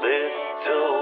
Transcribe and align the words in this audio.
Little 0.00 0.97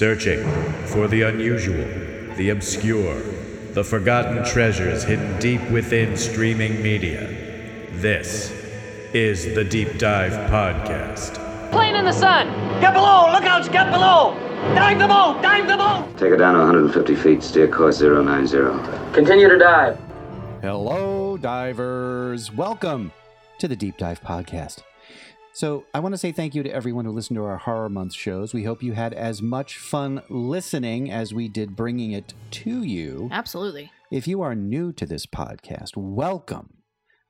Searching 0.00 0.42
for 0.86 1.08
the 1.08 1.20
unusual, 1.20 1.84
the 2.36 2.48
obscure, 2.48 3.20
the 3.74 3.84
forgotten 3.84 4.42
treasures 4.46 5.04
hidden 5.04 5.38
deep 5.38 5.60
within 5.70 6.16
streaming 6.16 6.82
media. 6.82 7.26
This 7.90 8.50
is 9.12 9.54
the 9.54 9.62
Deep 9.62 9.98
Dive 9.98 10.32
Podcast. 10.50 11.34
Plane 11.70 11.96
in 11.96 12.06
the 12.06 12.14
sun. 12.14 12.46
Get 12.80 12.94
below! 12.94 13.30
Look 13.30 13.44
out! 13.44 13.70
Get 13.70 13.90
below! 13.92 14.32
Dive 14.74 14.98
the 14.98 15.06
boat! 15.06 15.42
Dive 15.42 15.68
the 15.68 15.76
boat! 15.76 16.16
Take 16.16 16.32
it 16.32 16.38
down 16.38 16.54
to 16.54 16.60
150 16.60 17.14
feet, 17.16 17.42
steer 17.42 17.68
course 17.68 18.00
090. 18.00 19.12
Continue 19.12 19.50
to 19.50 19.58
dive. 19.58 20.00
Hello, 20.62 21.36
divers. 21.36 22.50
Welcome 22.50 23.12
to 23.58 23.68
the 23.68 23.76
Deep 23.76 23.98
Dive 23.98 24.22
Podcast. 24.22 24.80
So, 25.52 25.84
I 25.92 25.98
want 25.98 26.14
to 26.14 26.18
say 26.18 26.30
thank 26.30 26.54
you 26.54 26.62
to 26.62 26.72
everyone 26.72 27.04
who 27.04 27.10
listened 27.10 27.36
to 27.36 27.44
our 27.44 27.58
Horror 27.58 27.88
Month 27.88 28.14
shows. 28.14 28.54
We 28.54 28.62
hope 28.62 28.84
you 28.84 28.92
had 28.92 29.12
as 29.12 29.42
much 29.42 29.78
fun 29.78 30.22
listening 30.28 31.10
as 31.10 31.34
we 31.34 31.48
did 31.48 31.74
bringing 31.74 32.12
it 32.12 32.34
to 32.52 32.84
you. 32.84 33.28
Absolutely. 33.32 33.90
If 34.12 34.28
you 34.28 34.42
are 34.42 34.54
new 34.54 34.92
to 34.92 35.04
this 35.04 35.26
podcast, 35.26 35.96
welcome. 35.96 36.74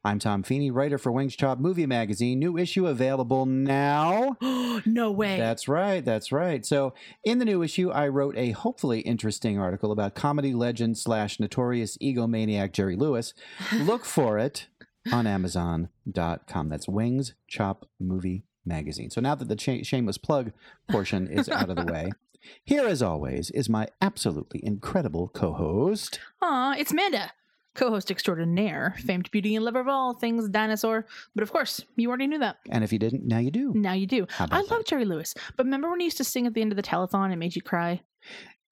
I'm 0.04 0.18
Tom 0.18 0.42
Feeney, 0.42 0.70
writer 0.70 0.98
for 0.98 1.10
Weng's 1.10 1.34
Chop 1.34 1.58
Movie 1.58 1.86
Magazine. 1.86 2.38
New 2.38 2.58
issue 2.58 2.86
available 2.86 3.46
now. 3.46 4.36
no 4.84 5.10
way. 5.10 5.38
That's 5.38 5.66
right. 5.66 6.04
That's 6.04 6.30
right. 6.30 6.64
So, 6.64 6.92
in 7.24 7.38
the 7.38 7.46
new 7.46 7.62
issue, 7.62 7.90
I 7.90 8.08
wrote 8.08 8.36
a 8.36 8.50
hopefully 8.50 9.00
interesting 9.00 9.58
article 9.58 9.92
about 9.92 10.14
comedy 10.14 10.52
legend 10.52 10.98
slash 10.98 11.40
notorious 11.40 11.96
egomaniac 11.98 12.72
Jerry 12.72 12.96
Lewis. 12.96 13.32
Look 13.72 14.04
for 14.04 14.38
it 14.38 14.68
on 15.12 15.26
Amazon.com. 15.26 16.68
That's 16.68 16.88
Weng's 16.88 17.34
Chop 17.48 17.88
Movie 17.98 18.44
Magazine. 18.64 19.10
So, 19.10 19.20
now 19.20 19.34
that 19.34 19.48
the 19.48 19.56
cha- 19.56 19.82
shameless 19.82 20.18
plug 20.18 20.52
portion 20.90 21.26
is 21.28 21.48
out 21.48 21.70
of 21.70 21.76
the 21.76 21.92
way, 21.92 22.10
here, 22.64 22.86
as 22.86 23.02
always, 23.02 23.50
is 23.50 23.68
my 23.68 23.88
absolutely 24.00 24.64
incredible 24.64 25.28
co 25.28 25.52
host. 25.52 26.20
Aw, 26.42 26.74
it's 26.78 26.92
Manda, 26.92 27.32
co-host 27.74 28.10
extraordinaire, 28.10 28.94
famed 29.04 29.30
beauty 29.30 29.54
and 29.56 29.64
lover 29.64 29.80
of 29.80 29.88
all 29.88 30.14
things 30.14 30.48
dinosaur. 30.48 31.06
But 31.34 31.42
of 31.42 31.52
course, 31.52 31.84
you 31.96 32.08
already 32.08 32.26
knew 32.26 32.38
that. 32.38 32.58
And 32.70 32.84
if 32.84 32.92
you 32.92 32.98
didn't, 32.98 33.24
now 33.26 33.38
you 33.38 33.50
do. 33.50 33.72
Now 33.74 33.92
you 33.92 34.06
do. 34.06 34.26
I 34.38 34.60
love? 34.62 34.84
Jerry 34.84 35.04
Lewis. 35.04 35.34
But 35.56 35.64
remember 35.64 35.90
when 35.90 36.00
he 36.00 36.04
used 36.04 36.16
to 36.18 36.24
sing 36.24 36.46
at 36.46 36.54
the 36.54 36.60
end 36.62 36.72
of 36.72 36.76
the 36.76 36.82
telethon? 36.82 37.32
It 37.32 37.36
made 37.36 37.56
you 37.56 37.62
cry. 37.62 38.00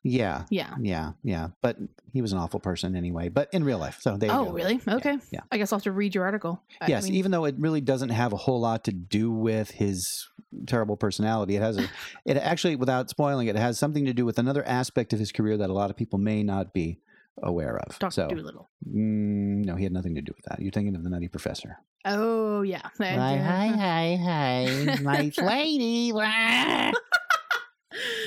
Yeah. 0.04 0.44
Yeah. 0.50 0.74
Yeah. 0.80 1.12
Yeah. 1.22 1.48
But 1.60 1.76
he 2.12 2.22
was 2.22 2.32
an 2.32 2.38
awful 2.38 2.60
person 2.60 2.94
anyway, 2.96 3.28
but 3.28 3.48
in 3.52 3.64
real 3.64 3.78
life. 3.78 3.98
So, 4.00 4.16
there 4.16 4.30
you 4.30 4.34
Oh, 4.34 4.44
go. 4.46 4.52
really? 4.52 4.80
Okay. 4.88 5.18
yeah. 5.30 5.40
I 5.50 5.58
guess 5.58 5.72
I'll 5.72 5.78
have 5.78 5.84
to 5.84 5.92
read 5.92 6.14
your 6.14 6.24
article. 6.24 6.62
I- 6.80 6.84
I 6.86 6.88
yes, 6.88 7.04
mean, 7.04 7.14
even 7.14 7.30
though 7.32 7.44
it 7.44 7.56
really 7.58 7.80
doesn't 7.80 8.10
have 8.10 8.32
a 8.32 8.36
whole 8.36 8.60
lot 8.60 8.84
to 8.84 8.92
do 8.92 9.30
with 9.30 9.70
his 9.72 10.26
terrible 10.66 10.96
personality, 10.96 11.56
it 11.56 11.62
has 11.62 11.76
a, 11.78 11.88
it 12.24 12.36
actually, 12.36 12.76
without 12.76 13.10
spoiling 13.10 13.48
it, 13.48 13.56
it 13.56 13.58
has 13.58 13.78
something 13.78 14.04
to 14.06 14.14
do 14.14 14.24
with 14.24 14.38
another 14.38 14.64
aspect 14.66 15.12
of 15.12 15.18
his 15.18 15.32
career 15.32 15.56
that 15.56 15.68
a 15.68 15.72
lot 15.74 15.90
of 15.90 15.96
people 15.96 16.18
may 16.18 16.42
not 16.42 16.72
be 16.72 17.00
aware 17.42 17.76
of. 17.78 17.98
Dr. 17.98 18.10
so, 18.12 18.28
Doolittle. 18.28 18.68
mm, 18.88 19.64
no, 19.64 19.74
he 19.76 19.84
had 19.84 19.92
nothing 19.92 20.14
to 20.14 20.22
do 20.22 20.32
with 20.34 20.44
that. 20.46 20.60
You're 20.60 20.72
thinking 20.72 20.94
of 20.96 21.02
the 21.04 21.10
Nutty 21.10 21.28
Professor. 21.28 21.78
Oh 22.04 22.62
yeah. 22.62 22.88
hi, 22.98 23.36
hi, 23.36 24.16
hi, 24.16 24.98
nice 25.02 25.36
lady. 25.38 26.12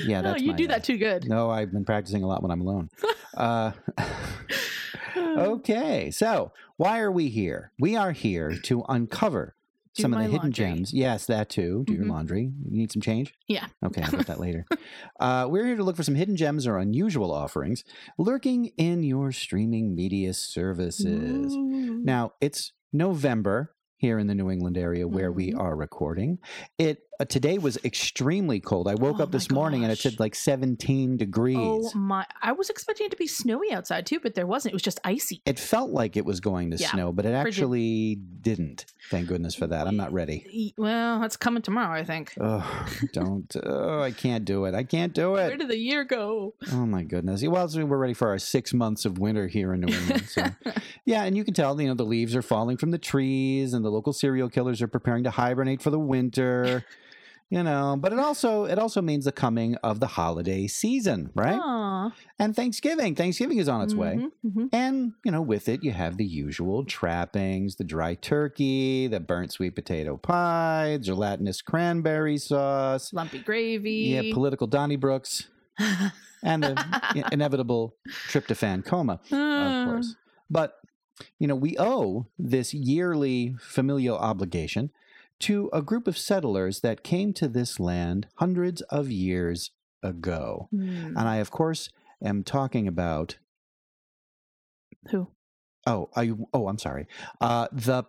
yeah, 0.05 0.22
that's 0.22 0.41
you 0.41 0.53
do 0.53 0.67
that 0.67 0.83
too 0.83 0.97
good. 0.97 1.27
No, 1.27 1.49
I've 1.49 1.72
been 1.72 1.85
practicing 1.85 2.23
a 2.23 2.27
lot 2.27 2.41
when 2.41 2.51
I'm 2.51 2.61
alone. 2.61 2.89
Uh, 3.35 3.72
okay, 5.17 6.11
so 6.11 6.51
why 6.77 6.99
are 6.99 7.11
we 7.11 7.29
here? 7.29 7.72
We 7.79 7.95
are 7.95 8.11
here 8.11 8.57
to 8.63 8.83
uncover 8.89 9.55
Do 9.94 10.03
some 10.03 10.13
of 10.13 10.19
the 10.19 10.23
hidden 10.23 10.38
laundry. 10.38 10.51
gems. 10.66 10.94
Yes, 10.94 11.25
that 11.25 11.49
too. 11.49 11.83
Do 11.85 11.94
your 11.94 12.05
Mhm. 12.05 12.09
laundry. 12.11 12.44
You 12.44 12.77
need 12.77 12.91
some 12.94 13.01
change? 13.01 13.33
Yeah. 13.49 13.67
Okay, 13.85 14.01
I'll 14.01 14.11
get 14.11 14.27
that 14.27 14.39
later. 14.47 14.66
Uh, 15.19 15.47
we're 15.49 15.66
here 15.66 15.75
to 15.75 15.83
look 15.83 15.97
for 15.97 16.03
some 16.03 16.16
hidden 16.16 16.38
gems 16.38 16.66
or 16.66 16.78
unusual 16.78 17.31
offerings 17.33 17.83
lurking 18.17 18.67
in 18.78 19.03
your 19.03 19.33
streaming 19.33 19.93
media 19.93 20.33
services. 20.33 21.53
Ooh. 21.53 22.01
Now, 22.05 22.31
it's 22.39 22.72
November 22.93 23.75
here 23.97 24.17
in 24.17 24.28
the 24.28 24.33
New 24.35 24.49
England 24.49 24.78
area 24.78 25.07
where 25.07 25.31
we 25.31 25.51
Mhm. 25.51 25.59
are 25.59 25.75
recording. 25.75 26.39
It 26.78 26.99
Uh, 27.21 27.25
today 27.25 27.59
was 27.59 27.77
extremely 27.85 28.59
cold. 28.59 28.87
I 28.87 28.95
woke 28.95 29.17
Oh 29.19 29.23
up 29.23 29.31
this 29.31 29.51
morning 29.51 29.83
and 29.83 29.91
it 29.91 29.99
said 29.99 30.19
like 30.19 30.33
17 30.33 31.17
degrees. 31.17 31.55
Oh 31.59 31.91
my! 31.93 32.25
I 32.41 32.51
was 32.51 32.71
expecting 32.71 33.05
it 33.05 33.11
to 33.11 33.15
be 33.15 33.27
snowy 33.27 33.71
outside 33.71 34.07
too, 34.07 34.19
but 34.19 34.33
there 34.33 34.47
wasn't. 34.47 34.71
It 34.71 34.75
was 34.77 34.81
just 34.81 34.99
icy. 35.03 35.43
It 35.45 35.59
felt 35.59 35.91
like 35.91 36.17
it 36.17 36.25
was 36.25 36.39
going 36.39 36.71
to 36.71 36.77
Yeah, 36.77 36.89
snow, 36.89 37.11
but 37.11 37.27
it 37.27 37.39
frigid. 37.39 37.47
actually 37.61 38.15
didn't. 38.15 38.85
Thank 39.11 39.27
goodness 39.27 39.53
for 39.53 39.67
that. 39.67 39.85
I'm 39.85 39.97
not 39.97 40.11
ready. 40.11 40.73
Well, 40.77 41.19
that's 41.19 41.37
coming 41.37 41.61
tomorrow, 41.61 41.99
I 41.99 42.03
think. 42.03 42.33
Oh, 42.41 42.87
don't. 43.13 43.55
Oh, 43.63 44.01
I 44.01 44.09
can't 44.09 44.43
do 44.43 44.65
it. 44.65 44.73
I 44.73 44.83
can't 44.83 45.13
do 45.13 45.35
it. 45.35 45.47
Where 45.47 45.57
did 45.57 45.67
the 45.67 45.77
year 45.77 46.03
go? 46.03 46.55
Oh 46.71 46.87
my 46.87 47.03
goodness. 47.03 47.43
Well, 47.45 47.67
so 47.69 47.85
we're 47.85 47.97
ready 47.97 48.15
for 48.15 48.29
our 48.29 48.39
six 48.39 48.73
months 48.73 49.05
of 49.05 49.19
winter 49.19 49.45
here 49.47 49.73
in 49.75 49.81
New 49.81 49.93
England. 49.95 50.27
So, 50.27 50.43
yeah, 51.05 51.23
and 51.25 51.37
you 51.37 51.43
can 51.43 51.53
tell, 51.53 51.79
you 51.79 51.87
know, 51.87 51.93
the 51.93 52.03
leaves 52.03 52.35
are 52.35 52.41
falling 52.41 52.77
from 52.77 52.89
the 52.89 52.97
trees, 52.97 53.75
and 53.75 53.85
the 53.85 53.91
local 53.91 54.11
serial 54.11 54.49
killers 54.49 54.81
are 54.81 54.87
preparing 54.87 55.23
to 55.25 55.29
hibernate 55.29 55.83
for 55.83 55.91
the 55.91 55.99
winter. 55.99 56.83
You 57.53 57.63
know, 57.63 57.97
but 58.00 58.13
it 58.13 58.19
also 58.19 58.63
it 58.63 58.79
also 58.79 59.01
means 59.01 59.25
the 59.25 59.34
coming 59.34 59.75
of 59.84 60.00
the 60.00 60.07
holiday 60.07 60.67
season, 60.67 61.31
right? 61.35 61.59
Aw. 61.62 62.12
And 62.39 62.56
Thanksgiving. 62.56 63.13
Thanksgiving 63.13 63.57
is 63.57 63.67
on 63.67 63.81
its 63.81 63.94
way. 63.94 64.16
Mhm, 64.22 64.31
mhm. 64.56 64.69
And, 64.72 65.12
you 65.25 65.31
know, 65.34 65.41
with 65.41 65.67
it, 65.67 65.84
you 65.84 65.91
have 65.91 66.16
the 66.16 66.23
usual 66.23 66.85
trappings 66.85 67.75
the 67.75 67.84
dry 67.84 68.13
turkey, 68.16 69.07
the 69.07 69.19
burnt 69.19 69.51
sweet 69.51 69.75
potato 69.75 70.16
pie, 70.16 70.97
gelatinous 71.01 71.61
cranberry 71.61 72.38
sauce, 72.38 73.11
Lumpy 73.11 73.40
gravy. 73.40 74.16
yeah, 74.16 74.34
political 74.34 74.67
Donnybrooks, 74.69 75.47
and 76.44 76.63
the 76.63 77.25
inevitable 77.34 77.95
tryptophan 78.29 78.85
coma, 78.85 79.19
of 79.29 79.34
Uh, 79.34 79.85
course. 79.91 80.16
But, 80.50 80.75
you 81.38 81.47
know, 81.47 81.56
we 81.56 81.75
owe 81.78 82.28
this 82.40 82.73
yearly 82.73 83.56
familial 83.59 84.17
obligation 84.17 84.91
to 85.41 85.69
a 85.74 85.81
group 85.81 86.07
of 86.07 86.18
settlers 86.18 86.79
that 86.81 87.03
came 87.03 87.34
to 87.34 87.47
this 87.47 87.79
land 87.79 88.28
hundreds 88.35 88.81
of 88.84 89.09
years 89.12 89.72
ago. 90.03 90.68
hmm. 90.72 91.16
And 91.18 91.19
I, 91.19 91.38
of 91.38 91.52
course, 91.52 91.90
am 92.24 92.44
talking 92.44 92.88
about 92.88 93.38
Who? 95.09 95.28
Oh, 95.88 96.09
I 96.16 96.31
oh, 96.53 96.68
I'm 96.68 96.78
sorry. 96.78 97.07
Uh 97.40 97.68
the 97.72 98.03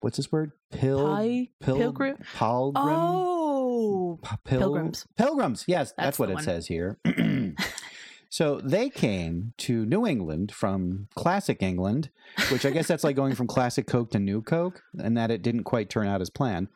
what's 0.00 0.16
this 0.16 0.32
word? 0.32 0.52
Pil 0.72 1.06
Pi- 1.06 1.48
pil 1.60 1.76
pilgrim? 1.76 2.16
Pilgrim? 2.34 2.74
Oh, 2.96 4.18
P- 4.22 4.36
pil- 4.44 4.58
pilgrims. 4.60 5.06
Pilgrims. 5.16 5.64
Yes, 5.66 5.92
that's, 5.96 6.06
That's 6.06 6.18
what 6.18 6.30
it 6.30 6.34
one. 6.34 6.44
says 6.44 6.66
here. 6.66 6.98
so 8.28 8.60
they 8.62 8.90
came 8.90 9.52
to 9.58 9.84
New 9.86 10.06
England 10.06 10.52
from 10.52 11.08
classic 11.14 11.62
England, 11.62 12.10
which 12.50 12.66
I 12.66 12.70
guess 12.70 12.86
that's 12.88 13.04
like 13.04 13.16
going 13.16 13.34
from 13.34 13.46
classic 13.46 13.86
Coke 13.86 14.10
to 14.10 14.18
new 14.18 14.42
Coke, 14.42 14.82
and 14.98 15.16
that 15.16 15.30
it 15.30 15.42
didn't 15.42 15.64
quite 15.64 15.88
turn 15.88 16.06
out 16.06 16.20
as 16.20 16.30
planned. 16.30 16.68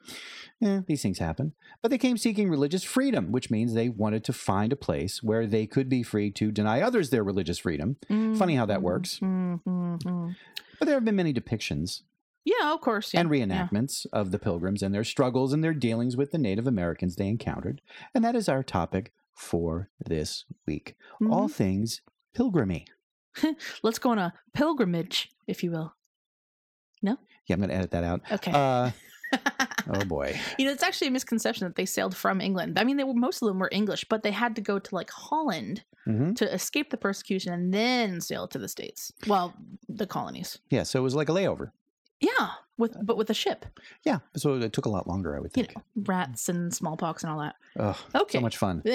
Eh, 0.62 0.80
these 0.86 1.02
things 1.02 1.18
happen. 1.18 1.52
But 1.82 1.90
they 1.90 1.98
came 1.98 2.16
seeking 2.16 2.48
religious 2.48 2.84
freedom, 2.84 3.32
which 3.32 3.50
means 3.50 3.74
they 3.74 3.88
wanted 3.88 4.22
to 4.24 4.32
find 4.32 4.72
a 4.72 4.76
place 4.76 5.20
where 5.22 5.46
they 5.46 5.66
could 5.66 5.88
be 5.88 6.02
free 6.04 6.30
to 6.32 6.52
deny 6.52 6.80
others 6.80 7.10
their 7.10 7.24
religious 7.24 7.58
freedom. 7.58 7.96
Funny 8.08 8.54
how 8.54 8.66
that 8.66 8.78
Mhm, 8.78 8.82
works. 8.82 9.18
mhm, 9.20 9.60
mhm. 9.66 10.36
But 10.78 10.86
there 10.86 10.94
have 10.94 11.04
been 11.04 11.16
many 11.16 11.34
depictions 11.34 12.02
Yeah, 12.44 12.72
of 12.72 12.80
course. 12.80 13.12
Yeah. 13.12 13.20
and 13.20 13.34
yeah. 13.34 13.44
reenactments 13.46 14.06
of 14.12 14.30
the 14.30 14.38
pilgrims 14.38 14.82
and 14.82 14.94
their 14.94 15.04
struggles 15.04 15.52
and 15.52 15.62
their 15.64 15.74
dealings 15.74 16.16
with 16.16 16.30
the 16.30 16.38
Native 16.38 16.66
Americans 16.68 17.16
they 17.16 17.28
encountered. 17.28 17.80
And 18.14 18.24
that 18.24 18.36
is 18.36 18.48
our 18.48 18.62
topic 18.62 19.12
for 19.34 19.90
this 20.04 20.44
week. 20.66 20.94
All 21.30 21.48
Mhm. 21.48 21.52
things 21.52 22.02
pilgrimy. 22.34 22.86
Let's 23.82 23.98
go 23.98 24.10
on 24.10 24.18
a 24.18 24.34
pilgrimage, 24.52 25.30
if 25.46 25.62
you 25.62 25.70
will. 25.70 25.94
No? 27.02 27.16
Yeah, 27.46 27.54
I'm 27.54 27.60
going 27.60 27.70
to 27.70 27.76
edit 27.76 27.90
that 27.92 28.04
out. 28.04 28.20
Okay. 28.30 28.52
Uh, 28.54 28.90
Oh 29.88 30.04
boy. 30.04 30.38
You 30.58 30.66
know, 30.66 30.70
it's 30.72 30.82
actually 30.84 31.08
a 31.08 31.10
misconception 31.10 31.66
that 31.66 31.74
they 31.74 31.86
sailed 31.86 32.14
from 32.14 32.40
England. 32.40 32.78
I 32.78 32.84
mean, 32.84 32.98
they 32.98 33.04
were 33.04 33.14
most 33.14 33.42
of 33.42 33.48
them 33.48 33.58
were 33.58 33.70
English, 33.72 34.04
but 34.08 34.22
they 34.22 34.30
had 34.30 34.54
to 34.56 34.62
go 34.62 34.78
to 34.78 34.94
like 34.94 35.10
Holland 35.10 35.82
hmm 36.04 36.34
to 36.34 36.52
escape 36.54 36.90
the 36.90 36.96
persecution 36.96 37.52
and 37.52 37.72
then 37.74 38.20
sail 38.20 38.46
to 38.48 38.58
the 38.58 38.68
states. 38.68 39.12
Well, 39.26 39.54
the 39.88 40.06
colonies. 40.06 40.58
Yeah, 40.70 40.82
so 40.84 41.00
it 41.00 41.02
was 41.02 41.14
like 41.16 41.28
a 41.28 41.32
layover. 41.32 41.72
Yeah, 42.22 42.50
with 42.78 42.96
but 43.04 43.16
with 43.16 43.28
a 43.30 43.34
ship. 43.34 43.66
Yeah, 44.04 44.20
so 44.36 44.54
it 44.54 44.72
took 44.72 44.86
a 44.86 44.88
lot 44.88 45.06
longer, 45.06 45.36
I 45.36 45.40
would 45.40 45.50
You 45.56 45.64
think. 45.64 45.76
know, 45.76 45.82
rats 46.06 46.48
and 46.48 46.72
smallpox 46.72 47.22
and 47.24 47.32
all 47.32 47.40
that. 47.40 47.56
Ugh, 47.78 47.96
Okay. 48.14 48.38
so 48.38 48.40
much 48.40 48.56
fun. 48.56 48.82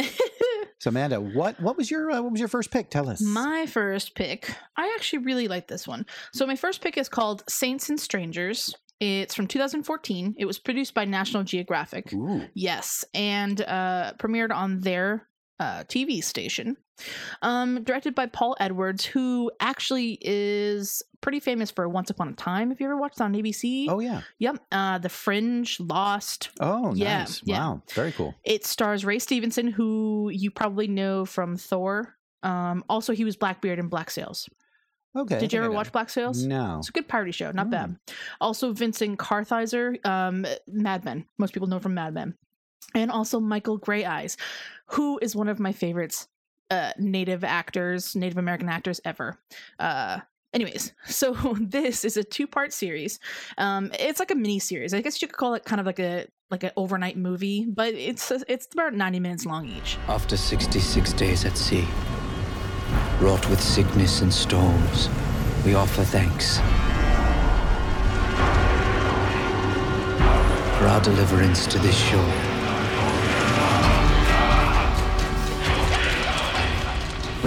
So 0.79 0.89
Amanda, 0.89 1.19
what 1.19 1.59
what 1.59 1.75
was 1.75 1.89
your 1.89 2.11
uh, 2.11 2.21
what 2.21 2.31
was 2.31 2.39
your 2.39 2.47
first 2.49 2.69
pick? 2.69 2.91
Tell 2.91 3.09
us. 3.09 3.19
My 3.19 3.65
first 3.65 4.13
pick, 4.13 4.53
I 4.77 4.93
actually 4.95 5.19
really 5.25 5.47
like 5.47 5.67
this 5.67 5.87
one. 5.87 6.05
So 6.33 6.45
my 6.45 6.55
first 6.55 6.81
pick 6.81 6.99
is 6.99 7.09
called 7.09 7.43
Saints 7.49 7.89
and 7.89 7.99
Strangers. 7.99 8.75
It's 8.99 9.33
from 9.33 9.47
2014. 9.47 10.35
It 10.37 10.45
was 10.45 10.59
produced 10.59 10.93
by 10.93 11.05
National 11.05 11.43
Geographic. 11.43 12.13
Ooh. 12.13 12.43
Yes, 12.53 13.03
and 13.15 13.59
uh, 13.61 14.13
premiered 14.19 14.51
on 14.53 14.79
their 14.81 15.27
uh, 15.59 15.83
TV 15.85 16.23
station. 16.23 16.77
Um, 17.41 17.83
directed 17.83 18.15
by 18.15 18.25
Paul 18.27 18.55
Edwards, 18.59 19.05
who 19.05 19.51
actually 19.59 20.17
is 20.21 21.03
pretty 21.21 21.39
famous 21.39 21.71
for 21.71 21.87
Once 21.89 22.09
Upon 22.09 22.29
a 22.29 22.33
Time. 22.33 22.71
If 22.71 22.79
you 22.79 22.85
ever 22.87 22.97
watched 22.97 23.21
on 23.21 23.33
ABC, 23.33 23.87
Oh 23.89 23.99
yeah. 23.99 24.21
yep. 24.39 24.57
Uh, 24.71 24.97
The 24.97 25.09
Fringe, 25.09 25.79
Lost. 25.79 26.49
Oh 26.59 26.93
Yeah, 26.95 27.19
nice. 27.19 27.41
yeah. 27.45 27.59
Wow. 27.59 27.81
Very 27.93 28.11
cool. 28.11 28.35
It 28.43 28.65
stars 28.65 29.05
Ray 29.05 29.19
Stevenson, 29.19 29.67
who 29.67 30.29
you 30.33 30.51
probably 30.51 30.87
know 30.87 31.25
from 31.25 31.57
Thor. 31.57 32.15
Um, 32.43 32.83
also, 32.89 33.13
he 33.13 33.25
was 33.25 33.35
Blackbeard 33.35 33.79
in 33.79 33.87
Black 33.89 34.09
Sails. 34.11 34.47
Okay. 35.17 35.39
Did 35.39 35.51
you 35.51 35.59
ever 35.59 35.71
watch 35.71 35.91
Black 35.91 36.09
Sails? 36.11 36.45
No. 36.45 36.77
It's 36.77 36.89
a 36.89 36.91
good 36.91 37.07
party 37.07 37.31
show, 37.31 37.51
not 37.51 37.67
Mm. 37.67 37.71
bad. 37.71 37.97
Also, 38.39 38.73
Vincent 38.73 39.17
Kartheiser, 39.17 40.05
um, 40.05 40.45
Mad 40.67 41.03
Men. 41.03 41.25
Most 41.39 41.53
people 41.53 41.67
know 41.67 41.79
from 41.79 41.95
Mad 41.95 42.13
Men. 42.13 42.35
And 42.93 43.09
also 43.11 43.39
Michael 43.39 43.79
Greyeyes, 43.79 44.37
who 44.91 45.17
is 45.21 45.35
one 45.35 45.49
of 45.49 45.59
my 45.59 45.71
favorites, 45.71 46.27
uh, 46.69 46.91
Native 46.97 47.43
actors, 47.43 48.15
Native 48.15 48.37
American 48.37 48.69
actors 48.69 48.99
ever. 49.05 49.37
Uh, 49.79 50.19
anyways, 50.53 50.93
so 51.05 51.33
this 51.61 52.05
is 52.05 52.17
a 52.17 52.23
two-part 52.23 52.73
series. 52.73 53.19
Um, 53.57 53.91
it's 53.99 54.19
like 54.19 54.31
a 54.31 54.35
mini 54.35 54.59
series. 54.59 54.93
I 54.93 55.01
guess 55.01 55.21
you 55.21 55.27
could 55.27 55.37
call 55.37 55.53
it 55.53 55.65
kind 55.65 55.79
of 55.79 55.85
like 55.85 55.99
a 55.99 56.27
like 56.49 56.63
an 56.63 56.71
overnight 56.77 57.17
movie, 57.17 57.65
but 57.65 57.93
it's 57.93 58.31
it's 58.47 58.67
about 58.71 58.93
ninety 58.93 59.19
minutes 59.19 59.45
long 59.45 59.67
each. 59.67 59.97
After 60.07 60.37
66 60.37 61.13
days 61.13 61.43
at 61.43 61.57
sea, 61.57 61.85
wrought 63.19 63.47
with 63.49 63.61
sickness 63.61 64.21
and 64.21 64.33
storms, 64.33 65.09
we 65.65 65.75
offer 65.75 66.03
thanks 66.05 66.59
for 70.77 70.85
our 70.85 71.01
deliverance 71.01 71.65
to 71.67 71.79
this 71.79 71.97
shore. 71.97 72.46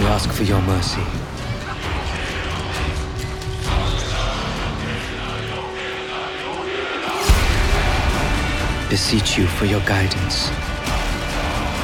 We 0.01 0.07
ask 0.07 0.31
for 0.31 0.41
your 0.41 0.59
mercy. 0.63 1.03
Beseech 8.89 9.37
you 9.37 9.45
for 9.45 9.65
your 9.65 9.79
guidance 9.81 10.49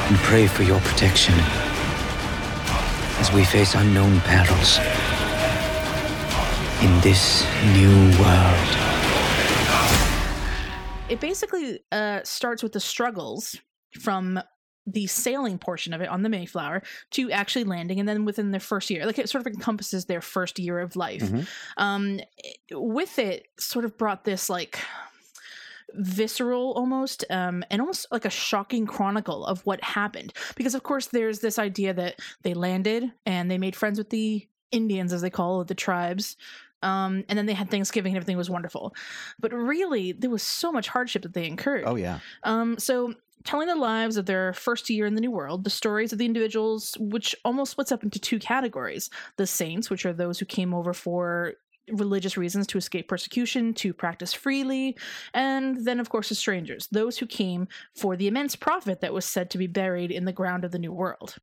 and 0.08 0.16
pray 0.26 0.48
for 0.48 0.64
your 0.64 0.80
protection 0.80 1.34
as 3.20 3.32
we 3.32 3.44
face 3.44 3.76
unknown 3.76 4.18
perils 4.22 4.78
in 6.82 7.00
this 7.00 7.46
new 7.72 8.10
world. 8.18 8.88
it 11.08 11.20
basically 11.20 11.84
uh, 11.92 12.20
starts 12.24 12.64
with 12.64 12.72
the 12.72 12.80
struggles 12.80 13.56
from 14.00 14.40
the 14.92 15.06
sailing 15.06 15.58
portion 15.58 15.92
of 15.92 16.00
it 16.00 16.08
on 16.08 16.22
the 16.22 16.28
Mayflower 16.28 16.82
to 17.12 17.30
actually 17.30 17.64
landing, 17.64 18.00
and 18.00 18.08
then 18.08 18.24
within 18.24 18.50
their 18.50 18.60
first 18.60 18.88
year, 18.90 19.04
like 19.06 19.18
it 19.18 19.28
sort 19.28 19.46
of 19.46 19.52
encompasses 19.52 20.06
their 20.06 20.20
first 20.20 20.58
year 20.58 20.78
of 20.80 20.96
life. 20.96 21.22
Mhm. 21.22 21.46
Um, 21.76 22.20
with 22.72 23.18
it, 23.18 23.48
sort 23.58 23.84
of 23.84 23.96
brought 23.98 24.24
this 24.24 24.48
like 24.48 24.78
visceral 25.94 26.72
almost 26.74 27.24
um 27.30 27.64
and 27.70 27.80
almost 27.80 28.06
like 28.12 28.26
a 28.26 28.30
shocking 28.30 28.86
chronicle 28.86 29.46
of 29.46 29.64
what 29.64 29.82
happened 29.82 30.34
because 30.54 30.74
of 30.74 30.82
course 30.82 31.06
there's 31.06 31.38
this 31.38 31.58
idea 31.58 31.94
that 31.94 32.16
they 32.42 32.52
landed 32.52 33.10
and 33.24 33.50
they 33.50 33.56
made 33.56 33.74
friends 33.74 33.96
with 33.98 34.10
the 34.10 34.46
indians 34.70 35.14
as 35.14 35.22
they 35.22 35.30
call 35.30 35.62
it 35.62 35.66
the 35.66 35.74
tribes 35.74 36.36
um 36.82 37.24
and 37.30 37.38
then 37.38 37.46
they 37.46 37.54
had 37.54 37.70
thanksgiving 37.70 38.12
and 38.12 38.18
everything 38.18 38.36
was 38.36 38.50
wonderful 38.50 38.94
but 39.40 39.50
really 39.50 40.12
there 40.12 40.28
was 40.28 40.42
so 40.42 40.70
much 40.70 40.88
hardship 40.88 41.22
that 41.22 41.32
they 41.32 41.46
incurred 41.46 41.84
Oh 41.86 41.96
yeah. 41.96 42.18
um, 42.42 42.78
so 42.78 43.14
telling 43.44 43.68
the 43.68 43.76
lives 43.76 44.16
of 44.16 44.26
their 44.26 44.52
first 44.52 44.90
year 44.90 45.06
in 45.06 45.14
the 45.14 45.20
new 45.20 45.30
world, 45.30 45.64
the 45.64 45.70
stories 45.70 46.12
of 46.12 46.18
the 46.18 46.26
individuals, 46.26 46.96
which 46.98 47.34
almost 47.44 47.72
splits 47.72 47.92
up 47.92 48.02
into 48.02 48.18
two 48.18 48.38
categories: 48.38 49.10
the 49.36 49.46
saints, 49.46 49.90
which 49.90 50.06
are 50.06 50.12
those 50.12 50.38
who 50.38 50.46
came 50.46 50.74
over 50.74 50.92
for 50.92 51.54
religious 51.92 52.36
reasons 52.36 52.66
to 52.68 52.78
escape 52.78 53.08
persecution, 53.08 53.72
to 53.74 53.92
practice 53.92 54.32
freely, 54.32 54.96
and 55.34 55.84
then 55.84 56.00
of 56.00 56.10
course 56.10 56.28
the 56.28 56.34
strangers, 56.34 56.88
those 56.92 57.18
who 57.18 57.26
came 57.26 57.68
for 57.94 58.16
the 58.16 58.26
immense 58.26 58.56
profit 58.56 59.00
that 59.00 59.12
was 59.12 59.24
said 59.24 59.50
to 59.50 59.58
be 59.58 59.66
buried 59.66 60.10
in 60.10 60.24
the 60.24 60.32
ground 60.32 60.64
of 60.64 60.70
the 60.70 60.78
new 60.78 60.92
world. 60.92 61.36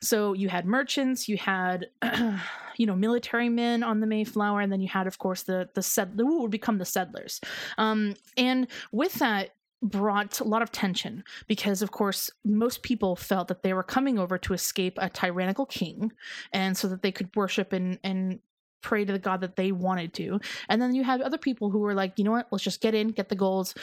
So 0.00 0.32
you 0.32 0.48
had 0.48 0.66
merchants, 0.66 1.28
you 1.28 1.36
had 1.36 1.86
you 2.76 2.86
know 2.86 2.96
military 2.96 3.48
men 3.48 3.82
on 3.82 4.00
the 4.00 4.06
Mayflower, 4.06 4.60
and 4.60 4.72
then 4.72 4.80
you 4.80 4.88
had 4.88 5.06
of 5.06 5.18
course 5.18 5.42
the 5.42 5.68
the 5.74 5.82
set 5.82 6.08
who 6.16 6.42
would 6.42 6.50
become 6.50 6.78
the 6.78 6.84
settlers. 6.84 7.40
Um, 7.78 8.14
and 8.36 8.68
with 8.92 9.14
that 9.14 9.50
brought 9.82 10.40
a 10.40 10.44
lot 10.44 10.62
of 10.62 10.72
tension 10.72 11.22
because 11.46 11.82
of 11.82 11.90
course 11.90 12.30
most 12.44 12.82
people 12.82 13.14
felt 13.14 13.48
that 13.48 13.62
they 13.62 13.72
were 13.72 13.82
coming 13.82 14.18
over 14.18 14.38
to 14.38 14.54
escape 14.54 14.98
a 15.00 15.08
tyrannical 15.08 15.66
king 15.66 16.10
and 16.52 16.76
so 16.76 16.88
that 16.88 17.02
they 17.02 17.12
could 17.12 17.28
worship 17.36 17.72
and 17.72 17.98
and 18.02 18.40
pray 18.82 19.04
to 19.04 19.12
the 19.12 19.18
god 19.18 19.40
that 19.40 19.56
they 19.56 19.72
wanted 19.72 20.14
to. 20.14 20.38
And 20.68 20.80
then 20.80 20.94
you 20.94 21.02
had 21.02 21.20
other 21.20 21.38
people 21.38 21.70
who 21.70 21.80
were 21.80 21.94
like 21.94 22.14
you 22.16 22.24
know 22.24 22.30
what? 22.30 22.46
Let's 22.50 22.64
just 22.64 22.80
get 22.80 22.94
in 22.94 23.08
get 23.08 23.28
the 23.28 23.34
golds 23.34 23.74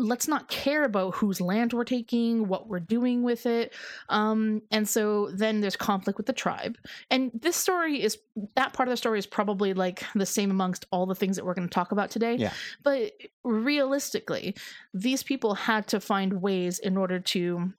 let's 0.00 0.28
not 0.28 0.48
care 0.48 0.84
about 0.84 1.14
whose 1.14 1.40
land 1.40 1.72
we're 1.72 1.84
taking 1.84 2.48
what 2.48 2.68
we're 2.68 2.80
doing 2.80 3.22
with 3.22 3.46
it. 3.46 3.72
Um 4.08 4.62
and 4.70 4.88
so 4.88 5.30
then 5.32 5.60
there's 5.60 5.76
conflict 5.76 6.16
with 6.16 6.26
the 6.26 6.32
tribe. 6.32 6.76
And 7.10 7.30
this 7.34 7.56
story 7.56 8.02
is 8.02 8.18
that 8.56 8.72
part 8.72 8.88
of 8.88 8.92
the 8.92 8.96
story 8.96 9.18
is 9.18 9.26
probably 9.26 9.74
like 9.74 10.04
the 10.14 10.26
same 10.26 10.50
amongst 10.50 10.86
all 10.90 11.06
the 11.06 11.14
things 11.14 11.36
that 11.36 11.44
we're 11.44 11.54
going 11.54 11.68
to 11.68 11.74
talk 11.74 11.92
about 11.92 12.10
today. 12.10 12.34
Yeah. 12.34 12.52
but 12.82 13.12
realistically 13.44 14.54
these 14.94 15.22
people 15.22 15.54
had 15.54 15.86
to 15.88 16.00
find 16.00 16.42
ways 16.42 16.78
in 16.78 16.96
order 16.96 17.18
to 17.20 17.72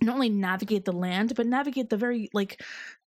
not 0.00 0.14
only 0.14 0.28
navigate 0.28 0.84
the 0.84 0.92
land 0.92 1.34
but 1.34 1.46
navigate 1.46 1.90
the 1.90 1.96
very 1.96 2.30
like 2.32 2.62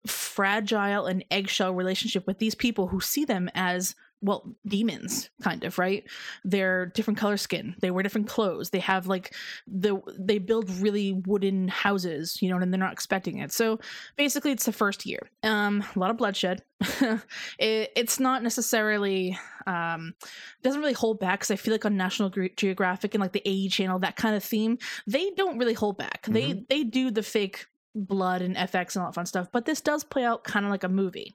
fragile 0.07 1.07
and 1.07 1.25
eggshell 1.31 1.75
relationship 1.75 2.27
with 2.27 2.39
these 2.39 2.55
people 2.55 2.89
who 2.89 3.01
see 3.01 3.25
them 3.25 3.51
as 3.55 3.95
well 4.23 4.55
demons 4.67 5.31
kind 5.43 5.65
of 5.65 5.79
right? 5.79 6.05
They're 6.45 6.87
different 6.87 7.19
color 7.19 7.37
skin. 7.37 7.75
They 7.81 7.91
wear 7.91 8.03
different 8.03 8.29
clothes. 8.29 8.71
They 8.71 8.81
have 8.81 9.07
like 9.07 9.35
the 9.67 10.01
they 10.19 10.39
build 10.39 10.71
really 10.71 11.13
wooden 11.27 11.69
houses 11.69 12.41
you 12.43 12.51
know 12.51 12.57
and 12.59 12.73
they're 12.73 12.79
not 12.79 12.93
expecting 12.93 13.39
it. 13.39 13.53
So 13.53 13.81
basically 14.17 14.53
it's 14.53 14.67
the 14.67 14.73
first 14.73 15.07
year. 15.07 15.31
Um 15.43 15.85
a 15.95 15.99
lot 15.99 16.11
of 16.11 16.17
bloodshed. 16.17 16.63
It, 17.59 17.93
it's 17.95 18.19
not 18.19 18.43
necessarily 18.43 19.39
um 19.67 20.15
doesn't 20.63 20.81
really 20.81 20.95
hold 20.95 21.21
back 21.21 21.41
because 21.41 21.51
i 21.51 21.57
feel 21.57 21.73
like 21.73 21.85
on 21.85 21.97
national 21.97 22.31
Ge- 22.31 22.57
geographic 22.57 23.15
and 23.15 23.21
like 23.21 23.33
the 23.33 23.43
AE 23.47 23.69
channel 23.69 23.99
that 23.99 24.17
kind 24.17 24.35
of 24.35 24.43
theme 24.43 24.79
they 25.07 25.31
don't 25.37 25.59
really 25.59 25.75
hold 25.75 25.99
back. 25.99 26.27
They 26.27 26.65
they 26.69 26.85
do 26.85 27.11
the 27.11 27.23
fake 27.23 27.67
blood 27.95 28.41
and 28.41 28.57
fx 28.57 28.95
and 28.95 29.03
all 29.03 29.09
that 29.11 29.15
fun 29.15 29.27
stuff 29.27 29.49
but 29.53 29.65
this 29.65 29.81
does 29.81 30.05
play 30.05 30.25
out 30.25 30.45
kind 30.45 30.65
of 30.65 30.71
like 30.71 30.85
a 30.85 30.89
movie. 30.89 31.35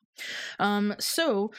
Um 0.59 0.95
so 0.99 1.51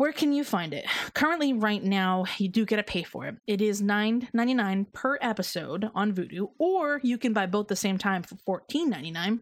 where 0.00 0.12
can 0.12 0.32
you 0.32 0.44
find 0.44 0.72
it? 0.72 0.86
Currently, 1.12 1.52
right 1.52 1.84
now, 1.84 2.24
you 2.38 2.48
do 2.48 2.64
get 2.64 2.76
to 2.76 2.82
pay 2.82 3.02
for 3.02 3.26
it. 3.26 3.36
It 3.46 3.60
is 3.60 3.82
$9.99 3.82 4.90
per 4.94 5.18
episode 5.20 5.90
on 5.94 6.14
Vudu, 6.14 6.52
or 6.58 7.02
you 7.02 7.18
can 7.18 7.34
buy 7.34 7.44
both 7.44 7.68
the 7.68 7.76
same 7.76 7.98
time 7.98 8.22
for 8.22 8.62
$14.99. 8.62 9.40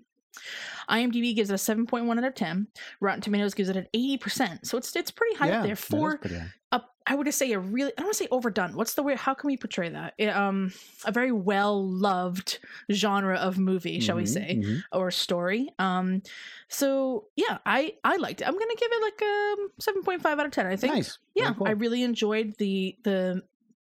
IMDb 0.89 1.35
gives 1.35 1.51
it 1.51 1.55
a 1.55 1.57
7.1 1.57 2.17
out 2.19 2.25
of 2.25 2.35
10. 2.35 2.67
Rotten 3.01 3.21
Tomatoes 3.21 3.55
gives 3.55 3.69
it 3.69 3.77
an 3.77 3.87
80%. 3.95 4.67
So 4.67 4.79
it's 4.79 4.95
it's 4.97 5.11
pretty 5.11 5.37
high 5.37 5.49
yeah. 5.49 5.59
up 5.61 5.67
there 5.67 5.77
for 5.77 6.21
a 6.73 6.81
I 7.11 7.15
would 7.15 7.25
just 7.25 7.39
say 7.39 7.51
a 7.53 7.59
really 7.59 7.91
I 7.93 7.95
don't 7.97 8.07
want 8.09 8.19
to 8.19 8.25
say 8.25 8.29
overdone. 8.31 8.75
What's 8.77 8.93
the 8.93 9.03
way 9.03 9.17
how 9.17 9.33
can 9.33 9.49
we 9.49 9.57
portray 9.57 9.89
that? 9.89 10.13
It, 10.19 10.29
um 10.29 10.73
a 11.07 11.13
very 11.13 11.33
well 11.33 11.89
loved 11.89 12.59
genre 12.93 13.37
of 13.37 13.59
movie, 13.59 13.99
shall 14.01 14.17
we 14.17 14.25
Mhm, 14.25 14.29
say, 14.29 14.61
mhm. 14.63 14.83
or 14.93 15.11
story. 15.11 15.71
Um 15.79 16.23
so 16.69 17.29
yeah, 17.35 17.59
I 17.65 17.95
I 18.05 18.17
liked 18.17 18.43
it. 18.43 18.47
I'm 18.47 18.53
going 18.53 18.69
to 18.69 18.77
give 18.77 18.91
it 18.93 19.03
like 19.03 19.21
a 19.23 20.21
7.5 20.21 20.27
out 20.39 20.47
of 20.47 20.53
10, 20.53 20.67
I 20.67 20.77
think. 20.77 20.95
Nice. 20.95 21.19
Yeah, 21.35 21.55
cool. 21.55 21.67
I 21.67 21.71
really 21.71 22.03
enjoyed 22.03 22.55
the 22.59 22.97
the 23.05 23.43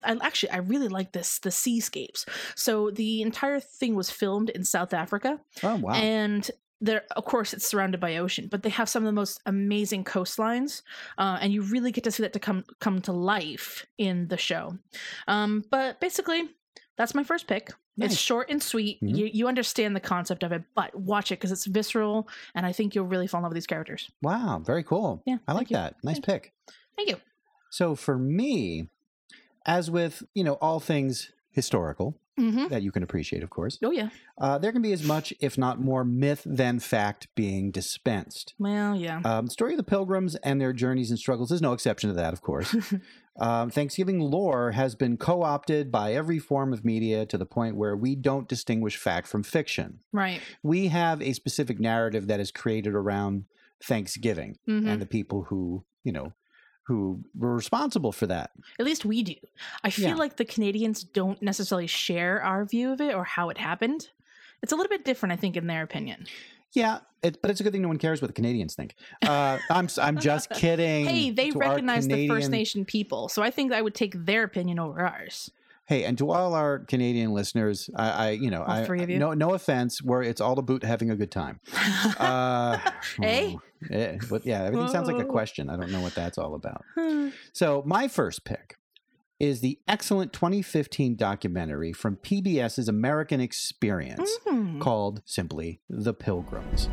I 0.03 0.17
actually 0.23 0.51
I 0.51 0.59
really 0.59 0.89
like 0.89 1.13
this 1.13 1.39
the 1.41 1.51
seascapes. 1.51 2.27
So 2.55 2.91
the 2.91 3.23
entire 3.23 3.61
thing 3.61 3.95
was 3.95 4.11
filmed 4.11 4.51
in 4.51 4.65
South 4.65 4.93
Africa 4.95 5.41
Oh 5.63 5.77
wow. 5.77 5.95
and 5.95 6.51
there 6.83 7.05
of 7.17 7.25
course 7.25 7.55
it's 7.55 7.67
surrounded 7.67 8.01
by 8.01 8.19
ocean 8.19 8.49
but 8.51 8.63
they 8.63 8.69
have 8.69 8.87
some 8.89 9.03
of 9.03 9.07
the 9.07 9.13
most 9.21 9.41
amazing 9.47 10.05
coastlines 10.05 10.83
uh, 11.17 11.39
and 11.41 11.51
you 11.51 11.63
really 11.63 11.91
get 11.91 12.05
to 12.05 12.11
see 12.11 12.23
that 12.23 12.35
to 12.35 12.39
come 12.39 12.65
come 12.81 13.01
to 13.01 13.13
life 13.13 13.87
in 13.97 14.29
the 14.29 14.37
show 14.37 14.77
um, 15.27 15.65
but 15.71 15.99
basically 16.01 16.51
That's 16.99 17.15
my 17.15 17.25
first 17.25 17.47
pick. 17.47 17.71
Nice. 17.99 18.13
It's 18.13 18.21
short 18.21 18.51
and 18.51 18.63
sweet. 18.63 19.01
Mhm. 19.03 19.17
You 19.17 19.27
you 19.33 19.49
understand 19.49 19.95
the 19.97 20.01
concept 20.01 20.43
of 20.43 20.53
it, 20.53 20.63
but 20.75 20.95
watch 20.95 21.31
it 21.33 21.37
because 21.39 21.53
it's 21.53 21.67
visceral, 21.67 22.27
and 22.55 22.65
I 22.67 22.73
think 22.73 22.95
you'll 22.95 23.07
really 23.15 23.27
fall 23.27 23.41
in 23.41 23.43
love 23.45 23.51
with 23.53 23.57
these 23.61 23.67
characters. 23.67 24.11
Wow, 24.23 24.61
very 24.65 24.83
cool. 24.85 25.23
Yeah, 25.27 25.39
I 25.49 25.53
like 25.53 25.71
you. 25.71 25.77
that. 25.77 25.97
Nice 26.05 26.17
Thank 26.17 26.25
pick. 26.27 26.53
Thank 26.97 27.09
you. 27.11 27.17
So 27.71 27.95
for 27.95 28.17
me, 28.19 28.89
as 29.67 29.91
with 29.91 30.23
you 30.35 30.45
know 30.45 30.55
all 30.55 30.81
things 30.81 31.31
historical 31.51 32.19
Mm-hmm. 32.39 32.69
that 32.69 32.83
you 32.83 32.93
can 32.93 33.03
appreciate, 33.03 33.43
of 33.43 33.49
course, 33.49 33.79
Oh 33.83 33.91
yeah. 33.91 34.11
uh, 34.37 34.59
there 34.59 34.71
can 34.71 34.83
be 34.83 34.93
as 34.93 35.03
much, 35.03 35.33
if 35.41 35.57
not 35.57 35.81
more, 35.81 36.05
myth 36.05 36.43
than 36.45 36.81
fact 36.81 37.29
being 37.35 37.71
dispensed. 37.71 38.53
Well, 38.59 38.95
yeah. 38.95 39.23
Um, 39.25 39.49
story 39.49 39.73
of 39.73 39.79
the 39.79 39.83
Pilgrims 39.83 40.35
and 40.45 40.61
their 40.61 40.75
journeys 40.75 41.09
and 41.09 41.19
struggles 41.19 41.51
is 41.51 41.63
no 41.63 41.73
exception 41.73 42.11
to 42.11 42.15
that, 42.17 42.35
of 42.35 42.43
course. 42.43 42.77
um, 43.41 43.71
Thanksgiving 43.71 44.21
lore 44.21 44.73
has 44.73 44.95
been 44.95 45.17
co 45.17 45.43
opted 45.45 45.91
by 45.91 46.13
every 46.13 46.39
form 46.39 46.75
of 46.75 46.85
media 46.85 47.25
to 47.25 47.39
the 47.39 47.47
point 47.47 47.75
where 47.77 47.97
we 47.97 48.15
don't 48.15 48.47
distinguish 48.51 48.99
fact 48.99 49.27
from 49.29 49.43
fiction. 49.43 50.01
right. 50.13 50.43
We 50.63 50.89
have 50.89 51.23
a 51.23 51.33
specific 51.33 51.81
narrative 51.81 52.27
that 52.27 52.39
is 52.39 52.51
created 52.51 52.95
around 52.95 53.47
Thanksgiving 53.83 54.59
Mhm. 54.69 54.87
and 54.87 55.01
the 55.01 55.07
people 55.07 55.45
who, 55.45 55.85
you 56.05 56.13
know, 56.13 56.35
who 56.87 57.21
were 57.37 57.55
responsible 57.55 58.13
for 58.13 58.27
that. 58.29 58.51
At 58.79 58.87
least 58.87 59.05
we 59.05 59.23
do. 59.23 59.35
I 59.83 59.91
feel 59.91 60.11
Yeah. 60.11 60.15
like 60.15 60.37
the 60.37 60.45
Canadians 60.45 61.03
don't 61.03 61.41
necessarily 61.43 61.87
share 61.89 62.43
our 62.43 62.65
view 62.65 62.93
of 62.93 63.01
it 63.01 63.15
or 63.15 63.25
how 63.25 63.49
it 63.51 63.59
happened. 63.59 64.09
It's 64.63 64.73
a 64.73 64.77
little 64.77 64.91
bit 64.91 65.05
different, 65.05 65.33
I 65.33 65.37
think, 65.37 65.57
in 65.57 65.67
their 65.67 65.83
opinion. 65.83 66.27
Yeah, 66.73 66.99
it, 67.23 67.41
but 67.43 67.51
it's 67.51 67.61
a 67.61 67.63
good 67.65 67.73
thing 67.73 67.83
no 67.83 67.89
one 67.89 67.99
cares 67.99 68.21
what 68.23 68.29
the 68.29 68.35
Canadians 68.35 68.75
think. 68.75 68.95
Uh, 69.27 69.59
I'm 69.71 69.89
I'm 70.01 70.19
just 70.19 70.51
kidding. 70.55 71.07
Hey, 71.07 71.31
they 71.31 71.51
to 71.51 71.59
recognize 71.59 72.07
the 72.07 72.29
First 72.29 72.51
Nation 72.51 72.85
people, 72.85 73.29
so 73.29 73.43
I 73.43 73.51
think 73.51 73.73
I 73.73 73.83
would 73.83 73.95
take 73.95 74.15
their 74.27 74.43
opinion 74.45 74.79
over 74.79 75.01
ours. 75.01 75.51
Hey, 75.87 76.03
and 76.05 76.19
to 76.19 76.31
all 76.33 76.53
our 76.55 76.81
Canadian 76.81 77.33
listeners, 77.33 77.89
I, 77.95 78.11
I 78.11 78.31
you 78.31 78.51
know, 78.51 78.63
All 78.65 78.71
I 78.71 78.85
three 78.85 79.03
of 79.03 79.09
you? 79.09 79.19
no 79.19 79.33
no 79.35 79.55
offense, 79.55 80.03
where 80.03 80.21
it's 80.23 80.41
all 80.41 80.59
about 80.59 80.83
having 80.83 81.11
a 81.11 81.17
good 81.17 81.31
time. 81.31 81.61
Uh, 82.19 82.79
Eh? 83.23 83.55
Eh, 83.91 84.19
but 84.31 84.45
yeah, 84.47 84.63
everything 84.65 84.89
sounds 84.89 85.09
like 85.09 85.19
a 85.23 85.25
question. 85.25 85.69
I 85.71 85.77
don't 85.77 85.91
know 85.91 86.01
what 86.01 86.15
that's 86.15 86.39
all 86.39 86.55
about. 86.55 86.85
So 87.53 87.83
my 87.87 88.09
first 88.09 88.45
pick 88.45 88.77
is 89.39 89.61
the 89.61 89.79
excellent 89.87 90.33
2015 90.33 91.15
documentary 91.17 91.93
from 91.93 92.17
PBS's 92.17 92.89
American 92.89 93.41
Experience 93.41 94.31
Mm. 94.47 94.81
called 94.81 95.21
simply 95.27 95.81
The 95.91 96.15
Pilgrims. 96.15 96.89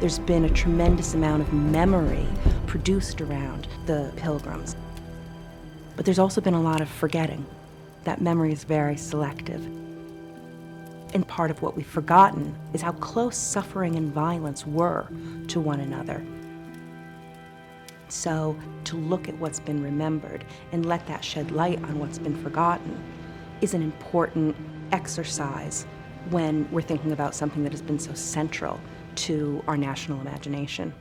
There's 0.00 0.18
been 0.18 0.44
a 0.44 0.50
tremendous 0.50 1.14
amount 1.14 1.42
of 1.42 1.52
memory 1.52 2.26
produced 2.66 3.20
around 3.20 3.68
the 3.86 4.12
pilgrims. 4.16 4.74
But 5.96 6.04
there's 6.04 6.18
also 6.18 6.40
been 6.40 6.54
a 6.54 6.60
lot 6.60 6.80
of 6.80 6.88
forgetting. 6.88 7.46
That 8.02 8.20
memory 8.20 8.52
is 8.52 8.64
very 8.64 8.96
selective. 8.96 9.64
And 11.14 11.26
part 11.26 11.50
of 11.50 11.62
what 11.62 11.76
we've 11.76 11.86
forgotten 11.86 12.56
is 12.72 12.82
how 12.82 12.92
close 12.92 13.36
suffering 13.36 13.96
and 13.96 14.12
violence 14.12 14.66
were 14.66 15.08
to 15.48 15.60
one 15.60 15.80
another. 15.80 16.24
So, 18.08 18.56
to 18.84 18.96
look 18.96 19.28
at 19.28 19.38
what's 19.38 19.60
been 19.60 19.82
remembered 19.82 20.44
and 20.72 20.84
let 20.84 21.06
that 21.06 21.24
shed 21.24 21.50
light 21.52 21.82
on 21.84 21.98
what's 21.98 22.18
been 22.18 22.36
forgotten 22.42 23.02
is 23.60 23.74
an 23.74 23.82
important 23.82 24.54
exercise 24.92 25.86
when 26.30 26.70
we're 26.70 26.82
thinking 26.82 27.12
about 27.12 27.34
something 27.34 27.62
that 27.64 27.72
has 27.72 27.82
been 27.82 27.98
so 27.98 28.12
central 28.14 28.80
to 29.16 29.62
our 29.66 29.76
national 29.76 30.20
imagination. 30.20 30.92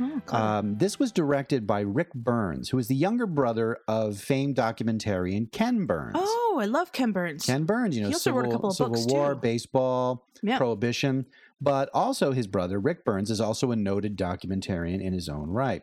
Oh, 0.00 0.20
clever. 0.26 0.44
Um, 0.44 0.76
this 0.76 0.98
was 0.98 1.12
directed 1.12 1.66
by 1.66 1.80
Rick 1.80 2.12
Burns, 2.14 2.70
who 2.70 2.78
is 2.78 2.88
the 2.88 2.94
younger 2.94 3.26
brother 3.26 3.78
of 3.86 4.18
famed 4.18 4.56
documentarian 4.56 5.50
Ken 5.52 5.86
Burns. 5.86 6.14
oh, 6.16 6.41
Oh, 6.52 6.58
I 6.58 6.66
love 6.66 6.92
Ken 6.92 7.12
Burns. 7.12 7.46
Ken 7.46 7.64
Burns, 7.64 7.96
you 7.96 8.02
know, 8.02 8.08
He 8.08 8.14
also 8.14 8.30
wrote 8.32 8.40
a 8.40 8.42
Civil, 8.44 8.52
couple 8.52 8.68
of 8.70 8.76
Civil 8.76 8.92
books, 8.92 9.06
War, 9.06 9.34
too. 9.34 9.40
baseball, 9.40 10.26
Yeah. 10.42 10.58
prohibition, 10.58 11.24
but 11.62 11.88
also 11.94 12.32
his 12.32 12.46
brother, 12.46 12.78
Rick 12.78 13.06
Burns, 13.06 13.30
is 13.30 13.40
also 13.40 13.70
a 13.70 13.76
noted 13.76 14.18
documentarian 14.18 15.00
in 15.00 15.14
his 15.14 15.30
own 15.30 15.48
right. 15.48 15.82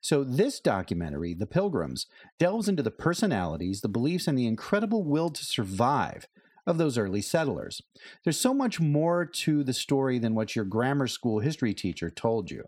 So, 0.00 0.24
this 0.24 0.58
documentary, 0.58 1.34
The 1.34 1.46
Pilgrims, 1.46 2.06
delves 2.38 2.66
into 2.66 2.82
the 2.82 2.90
personalities, 2.90 3.82
the 3.82 3.90
beliefs, 3.90 4.26
and 4.26 4.38
the 4.38 4.46
incredible 4.46 5.04
will 5.04 5.28
to 5.28 5.44
survive 5.44 6.26
of 6.66 6.78
those 6.78 6.96
early 6.96 7.20
settlers. 7.20 7.82
There's 8.24 8.40
so 8.40 8.54
much 8.54 8.80
more 8.80 9.26
to 9.26 9.62
the 9.64 9.74
story 9.74 10.18
than 10.18 10.34
what 10.34 10.56
your 10.56 10.64
grammar 10.64 11.08
school 11.08 11.40
history 11.40 11.74
teacher 11.74 12.08
told 12.08 12.50
you. 12.50 12.64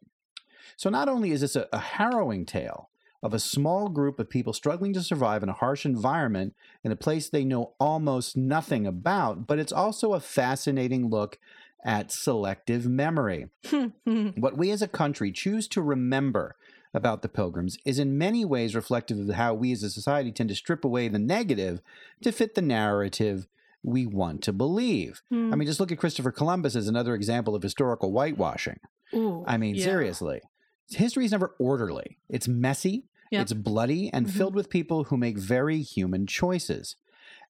So, 0.77 0.91
not 0.91 1.09
only 1.09 1.31
is 1.31 1.41
this 1.41 1.57
a, 1.57 1.67
a 1.73 1.79
harrowing 1.79 2.45
tale, 2.45 2.91
of 3.23 3.35
a 3.35 3.39
small 3.39 3.89
group 3.89 4.19
of 4.19 4.31
people 4.31 4.53
struggling 4.53 4.93
to 4.93 5.03
survive 5.03 5.43
in 5.43 5.49
a 5.49 5.55
harsh 5.55 5.85
environment 5.85 6.55
in 6.85 6.93
a 6.93 6.97
place 6.97 7.29
they 7.29 7.45
know 7.45 7.75
almost 7.81 8.37
nothing 8.37 8.87
about, 8.87 9.47
but 9.47 9.59
it's 9.59 9.73
also 9.73 10.13
a 10.13 10.21
fascinating 10.21 11.09
look 11.11 11.39
at 11.85 12.13
selective 12.13 12.87
memory. 12.87 13.49
what 14.37 14.57
we 14.57 14.71
as 14.71 14.83
a 14.83 14.89
country 14.89 15.33
choose 15.33 15.67
to 15.69 15.83
remember 15.83 16.57
about 16.95 17.23
the 17.23 17.29
pilgrims 17.29 17.77
is 17.85 17.99
in 17.99 18.19
many 18.19 18.45
ways 18.45 18.75
reflective 18.75 19.19
of 19.19 19.35
how 19.35 19.55
we 19.55 19.73
as 19.73 19.83
a 19.83 19.91
society 19.91 20.33
tend 20.33 20.49
to 20.49 20.55
strip 20.55 20.85
away 20.85 21.09
the 21.09 21.19
negative 21.19 21.81
to 22.23 22.33
fit 22.33 22.55
the 22.55 22.63
narrative 22.63 23.47
we 23.83 24.07
want 24.07 24.43
to 24.43 24.53
believe. 24.53 25.23
I 25.31 25.35
hmm. 25.35 25.59
mean, 25.59 25.67
just 25.67 25.81
look 25.81 25.93
at 25.93 25.99
Christopher 25.99 26.33
Columbus 26.33 26.75
as 26.75 26.89
another 26.89 27.15
example 27.15 27.55
of 27.55 27.63
historical 27.63 28.11
whitewashing. 28.11 28.81
Ooh, 29.15 29.45
I 29.47 29.57
mean, 29.57 29.75
yeah. 29.75 29.85
seriously. 29.85 30.41
History 30.91 31.25
is 31.25 31.33
never 31.33 31.55
orderly. 31.59 32.19
It's 32.29 32.49
messy, 32.49 33.05
Yeah. 33.31 33.43
it's 33.43 33.53
bloody, 33.53 34.11
and 34.13 34.27
Mhm. 34.27 34.31
filled 34.31 34.55
with 34.55 34.71
people 34.71 35.05
who 35.05 35.17
make 35.17 35.39
very 35.39 35.83
human 35.83 36.27
choices. 36.27 36.97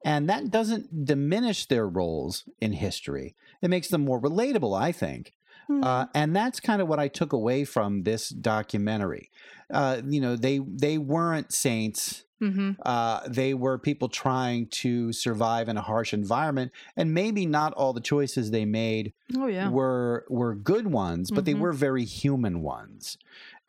And 0.05 0.29
that 0.29 0.51
doesn't 0.51 1.05
diminish 1.05 1.67
their 1.67 1.89
roles 1.89 2.45
in 2.61 2.73
history. 2.73 3.35
It 3.63 3.69
makes 3.69 3.89
them 3.89 4.05
more 4.05 4.21
relatable, 4.21 4.79
I 4.79 4.93
think. 4.93 5.33
Hmm. 5.67 5.83
Uh, 5.83 6.07
and 6.15 6.35
that's 6.37 6.61
kind 6.61 6.81
of 6.81 6.89
what 6.89 6.99
I 6.99 7.09
took 7.09 7.33
away 7.33 7.65
from 7.65 8.03
this 8.05 8.29
documentary. 8.29 9.31
Uh, 9.73 10.01
you 10.07 10.21
know, 10.21 10.37
they 10.37 10.61
they 10.67 10.99
weren't 10.99 11.53
saints. 11.53 12.23
Mm-hmm. 12.41 12.73
Uh, 12.85 13.21
they 13.27 13.55
were 13.55 13.79
people 13.79 14.09
trying 14.11 14.67
to 14.83 15.11
survive 15.13 15.69
in 15.71 15.77
a 15.79 15.81
harsh 15.81 16.13
environment, 16.13 16.71
and 16.95 17.15
maybe 17.15 17.47
not 17.47 17.73
all 17.73 17.95
the 17.95 18.01
choices 18.01 18.51
they 18.51 18.67
made 18.67 19.15
Oh 19.37 19.47
yeah. 19.47 19.71
were 19.71 20.27
were 20.29 20.55
good 20.55 20.89
ones, 20.89 21.31
but 21.31 21.47
they 21.47 21.55
Mhm. 21.55 21.61
were 21.61 21.73
very 21.73 22.05
human 22.05 22.61
ones, 22.61 23.17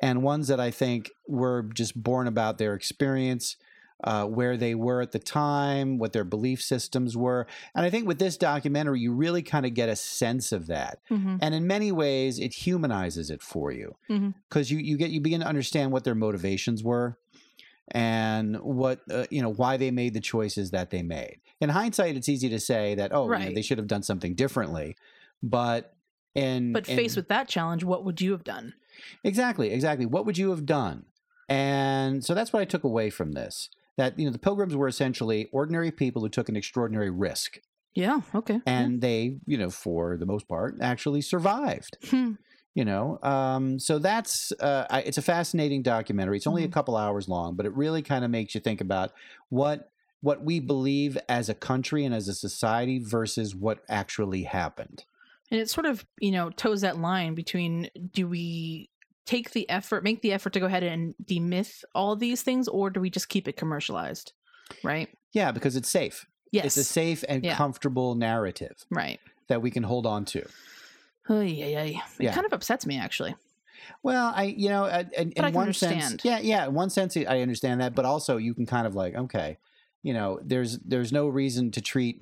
and 0.01 0.21
ones 0.21 0.49
that 0.49 0.59
I 0.59 0.69
think 0.69 1.09
were 1.27 1.63
just 1.73 2.01
born 2.03 2.27
about 2.27 2.57
their 2.57 2.73
experience, 2.73 3.55
uh, 4.03 4.25
where 4.25 4.57
they 4.57 4.75
were 4.75 5.01
at 5.01 5.11
the 5.11 5.19
time, 5.19 5.97
what 5.97 6.13
their 6.13 6.23
belief 6.23 6.61
systems 6.61 7.17
were, 7.17 7.47
and 7.75 7.85
I 7.85 7.89
think 7.89 8.07
with 8.07 8.19
this 8.19 8.37
documentary, 8.37 8.99
you 8.99 9.11
really 9.11 9.41
kind 9.41 9.65
of 9.65 9.73
get 9.73 9.89
a 9.89 9.95
sense 9.95 10.51
of 10.51 10.67
that, 10.67 10.99
Mm-hmm. 11.09 11.37
and 11.41 11.55
in 11.55 11.65
many 11.67 11.91
ways, 11.91 12.39
it 12.39 12.53
humanizes 12.53 13.29
it 13.29 13.41
for 13.41 13.71
you 13.71 13.95
because 14.49 14.69
you 14.71 14.77
you 14.77 14.97
get 14.97 15.09
you 15.09 15.21
begin 15.21 15.41
to 15.41 15.47
understand 15.47 15.91
what 15.91 16.03
their 16.03 16.15
motivations 16.15 16.83
were. 16.83 17.17
And 17.91 18.57
what 18.57 18.99
uh, 19.09 19.27
you 19.29 19.41
know, 19.41 19.53
why 19.53 19.77
they 19.77 19.91
made 19.91 20.13
the 20.13 20.19
choices 20.19 20.71
that 20.71 20.89
they 20.89 21.03
made. 21.03 21.39
In 21.61 21.69
hindsight, 21.69 22.17
it's 22.17 22.27
easy 22.27 22.49
to 22.49 22.59
say 22.59 22.95
that 22.95 23.13
oh, 23.13 23.31
you 23.31 23.45
know, 23.45 23.55
they 23.55 23.61
should 23.61 23.77
have 23.77 23.87
done 23.87 24.03
something 24.03 24.35
differently, 24.35 24.97
but 25.41 25.95
in 26.35 26.73
But 26.73 26.85
faced 26.85 27.15
with 27.15 27.29
that 27.29 27.47
challenge, 27.47 27.85
what 27.85 28.03
would 28.03 28.19
you 28.19 28.33
have 28.33 28.43
done? 28.43 28.73
exactly, 29.23 29.71
exactly, 29.71 30.05
what 30.05 30.25
would 30.25 30.37
you 30.37 30.49
have 30.49 30.65
done? 30.65 31.05
And 31.47 32.25
so 32.25 32.33
that's 32.33 32.51
what 32.51 32.61
I 32.61 32.65
took 32.65 32.83
away 32.83 33.09
from 33.09 33.31
this. 33.31 33.69
That 33.97 34.17
you 34.19 34.25
know, 34.25 34.31
the 34.31 34.39
pilgrims 34.39 34.75
were 34.75 34.87
essentially 34.87 35.45
ordinary 35.51 35.91
people 35.91 36.21
who 36.21 36.29
took 36.29 36.49
an 36.49 36.55
extraordinary 36.55 37.09
risk, 37.09 37.59
Yeah. 37.95 38.21
Okay. 38.33 38.61
and 38.65 39.01
they, 39.01 39.37
you 39.45 39.57
know, 39.57 39.69
for 39.69 40.17
the 40.17 40.25
most 40.25 40.47
part, 40.47 40.75
actually 40.81 41.21
survived. 41.21 41.97
Hmm. 42.09 42.33
You 42.75 42.85
know, 42.85 43.19
um, 43.23 43.79
so 43.79 43.99
that's 43.99 44.51
uh, 44.59 44.85
I, 44.89 45.01
it's 45.01 45.17
a 45.17 45.23
fascinating 45.23 45.81
documentary. 45.81 46.37
It's 46.37 46.47
only 46.47 46.63
a 46.63 46.67
Mhm. 46.67 46.71
couple 46.71 46.95
hours 46.95 47.27
long, 47.27 47.55
but 47.55 47.65
it 47.65 47.73
really 47.75 48.03
kind 48.03 48.23
of 48.23 48.31
makes 48.31 48.55
you 48.55 48.61
think 48.61 48.81
about 48.81 49.13
what 49.49 49.91
what 50.21 50.43
we 50.43 50.59
believe 50.59 51.17
as 51.29 51.49
a 51.49 51.55
country 51.55 52.05
and 52.05 52.13
as 52.13 52.27
a 52.27 52.33
society 52.35 52.99
versus 52.99 53.55
what 53.55 53.79
actually 53.89 54.43
happened. 54.43 55.05
And 55.49 55.59
it 55.59 55.69
sort 55.69 55.85
of, 55.85 56.05
you 56.19 56.31
know, 56.31 56.49
toes 56.49 56.81
that 56.81 56.97
line 56.97 57.33
between 57.33 57.89
do 58.11 58.27
we 58.27 58.89
take 59.27 59.51
the 59.51 59.69
effort, 59.69 60.03
make 60.03 60.21
the 60.21 60.33
effort 60.33 60.53
to 60.53 60.59
go 60.59 60.65
ahead 60.65 60.81
and 60.81 61.13
demyth 61.23 61.83
all 61.93 62.15
these 62.15 62.41
things, 62.41 62.67
or 62.67 62.89
do 62.89 62.99
we 62.99 63.11
just 63.11 63.29
keep 63.29 63.47
it 63.47 63.57
commercialized? 63.57 64.33
Right? 64.83 65.09
Yeah, 65.33 65.51
because 65.51 65.75
it's 65.75 65.89
safe. 65.89 66.25
Yes. 66.51 66.65
It's 66.65 66.77
a 66.77 66.83
safe 66.83 67.23
and 67.29 67.43
Yeah. 67.43 67.55
comfortable 67.55 68.15
narrative 68.15 68.85
right. 68.89 69.19
that 69.49 69.61
we 69.61 69.69
can 69.69 69.83
hold 69.83 70.05
on 70.05 70.25
to. 70.25 70.47
Oh, 71.29 71.41
yeah, 71.41 71.83
yeah. 71.83 72.01
It 72.19 72.33
kind 72.33 72.45
of 72.45 72.53
upsets 72.53 72.85
me, 72.85 72.97
actually. 72.97 73.35
Well, 74.01 74.31
I, 74.35 74.43
you 74.43 74.69
know, 74.69 74.85
uh, 74.85 75.03
in, 75.15 75.19
I 75.19 75.21
in 75.21 75.31
can 75.33 75.53
one 75.53 75.73
sense, 75.73 76.23
yeah, 76.23 76.39
yeah, 76.39 76.65
in 76.65 76.73
one 76.73 76.89
sense, 76.89 77.17
I 77.17 77.41
understand 77.41 77.81
that, 77.81 77.95
but 77.95 78.05
also 78.05 78.37
you 78.37 78.53
can 78.53 78.65
kind 78.65 78.87
of 78.87 78.95
like, 78.95 79.15
okay, 79.15 79.57
you 80.03 80.13
know, 80.13 80.39
there's 80.43 80.79
there's 80.79 81.11
no 81.11 81.27
reason 81.27 81.71
to 81.71 81.81
treat 81.81 82.21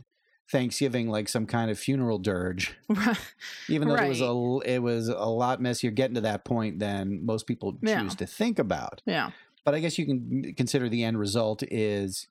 Thanksgiving 0.51 1.09
like 1.09 1.27
some 1.27 1.45
kind 1.45 1.71
of 1.71 1.79
funeral 1.79 2.19
dirge, 2.19 2.75
even 3.69 3.87
though 3.87 3.95
it 3.95 4.07
was 4.09 4.21
a 4.21 4.59
it 4.73 4.79
was 4.79 5.07
a 5.09 5.25
lot 5.25 5.61
messier 5.61 5.91
getting 5.91 6.15
to 6.15 6.21
that 6.21 6.45
point 6.45 6.79
than 6.79 7.25
most 7.25 7.47
people 7.47 7.73
choose 7.73 7.79
Yeah. 7.89 8.07
to 8.09 8.25
think 8.27 8.59
about. 8.59 9.01
Yeah. 9.05 9.31
But 9.63 9.73
I 9.73 9.79
guess 9.79 9.97
you 9.97 10.05
can 10.05 10.19
mm, 10.19 10.57
consider 10.57 10.87
the 10.89 11.03
end 11.03 11.17
result 11.17 11.63
is 11.71 12.27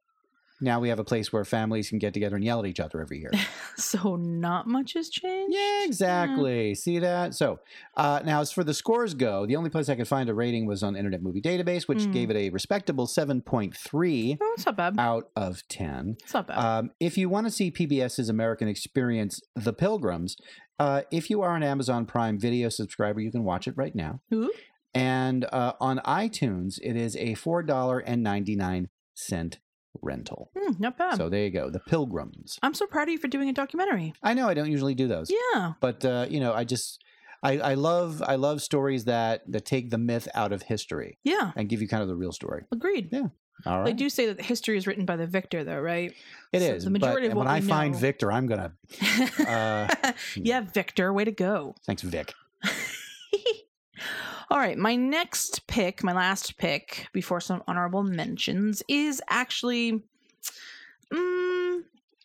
Now 0.61 0.79
we 0.81 0.89
have 0.89 0.99
a 1.01 1.05
place 1.05 1.33
where 1.33 1.45
families 1.45 1.89
can 1.91 1.99
get 1.99 2.15
together 2.15 2.37
and 2.37 2.45
yell 2.45 2.61
at 2.61 2.67
each 2.67 2.81
other 2.81 3.01
every 3.01 3.19
year. 3.21 3.31
So 3.77 4.15
not 4.15 4.69
much 4.69 4.93
has 4.93 5.09
changed. 5.09 5.53
Yeah, 5.53 5.83
exactly. 5.85 6.77
See 6.77 7.01
that? 7.01 7.35
So 7.35 7.59
uh, 7.97 8.21
now, 8.25 8.41
as 8.41 8.53
for 8.53 8.63
the 8.63 8.73
scores 8.73 9.15
go, 9.15 9.47
the 9.47 9.57
only 9.57 9.69
place 9.69 9.89
I 9.89 9.97
could 9.97 10.07
find 10.07 10.29
a 10.29 10.35
rating 10.35 10.65
was 10.65 10.85
on 10.85 10.95
Internet 10.95 11.23
Movie 11.25 11.41
Database, 11.43 11.89
which 11.89 12.05
Hmm. 12.05 12.13
gave 12.13 12.31
it 12.31 12.37
a 12.37 12.51
respectable 12.51 13.09
7.3 13.09 14.39
Oh, 14.41 14.53
it's 14.57 14.65
not 14.65 14.77
bad. 14.77 14.95
out 14.97 15.25
of 15.35 15.67
10. 15.69 16.19
It's 16.23 16.35
not 16.35 16.47
bad. 16.47 16.57
Um, 16.59 16.91
if 17.01 17.19
you 17.19 17.29
want 17.29 17.49
to 17.49 17.51
see 17.51 17.73
PBS's 17.73 18.29
American 18.29 18.69
Experience, 18.69 19.41
The 19.57 19.73
Pilgrims, 19.73 20.37
uh, 20.79 21.03
if 21.11 21.29
you 21.31 21.43
are 21.43 21.57
an 21.57 21.65
Amazon 21.65 22.07
Prime 22.07 22.39
Video 22.39 22.69
subscriber, 22.69 23.21
you 23.21 23.33
can 23.33 23.43
watch 23.43 23.67
it 23.67 23.75
right 23.77 23.95
now. 23.97 24.21
Ooh. 24.33 24.53
And 24.95 25.47
uh, 25.53 25.73
on 25.81 25.99
iTunes, 26.07 26.79
it 26.81 26.95
is 26.95 27.17
a 27.17 27.35
$4.99 27.35 28.87
rental. 30.03 30.51
Hmm, 30.59 30.73
not 30.79 30.99
bad. 30.99 31.17
So 31.17 31.29
there 31.29 31.45
you 31.45 31.51
go, 31.51 31.71
The 31.71 31.81
Pilgrims. 31.81 32.59
I'm 32.63 32.75
so 32.75 32.87
proud 32.87 33.05
of 33.09 33.13
you 33.13 33.19
for 33.19 33.29
doing 33.29 33.49
a 33.49 33.53
documentary. 33.53 34.13
I 34.23 34.35
know 34.35 34.49
I 34.49 34.55
don't 34.55 34.71
usually 34.71 34.95
do 34.95 35.09
those 35.09 35.31
Yeah. 35.55 35.73
but 35.81 36.05
uh, 36.05 36.27
you 36.29 36.41
know 36.41 36.53
i 36.53 36.65
just 36.65 37.03
I, 37.43 37.59
I 37.59 37.75
love 37.75 38.23
i 38.27 38.37
love 38.37 38.63
stories 38.63 39.05
that 39.05 39.43
that 39.53 39.65
take 39.67 39.91
the 39.91 39.99
myth 39.99 40.27
out 40.35 40.53
of 40.53 40.63
history 40.63 41.19
Yeah. 41.25 41.53
and 41.57 41.69
give 41.69 41.81
you 41.83 41.89
kind 41.89 42.03
of 42.03 42.09
the 42.09 42.17
real 42.17 42.33
story 42.33 42.65
Agreed. 42.73 43.09
Yeah. 43.13 43.29
all 43.67 43.79
right 43.79 43.87
They 43.87 43.93
do 43.93 44.09
say 44.09 44.27
that 44.27 44.41
history 44.41 44.77
is 44.77 44.87
written 44.87 45.05
by 45.05 45.17
the 45.17 45.27
victor, 45.27 45.63
though, 45.65 45.81
right? 45.81 46.13
It 46.53 46.61
So 46.61 46.67
is 46.75 46.85
The 46.85 46.91
majority 46.91 47.29
but 47.29 47.33
of 47.33 47.37
what 47.39 47.47
when 47.47 47.55
i 47.57 47.61
we 47.61 47.67
find 47.67 47.95
victor 47.97 48.33
i'm 48.33 48.47
gonna 48.47 48.73
uh, 49.47 50.13
yeah, 50.37 50.61
Victor, 50.63 51.13
way 51.13 51.25
to 51.25 51.33
go. 51.33 51.75
thanks 51.87 52.03
vic 52.03 52.35
All 54.51 54.59
right, 54.59 54.77
my 54.79 54.95
next 54.97 55.67
pick, 55.67 56.03
my 56.05 56.13
last 56.13 56.57
pick 56.59 57.09
before 57.13 57.41
some 57.41 57.63
honorable 57.67 58.03
mentions 58.03 58.83
is 58.89 59.23
actually 59.29 60.03
mm, 61.13 61.81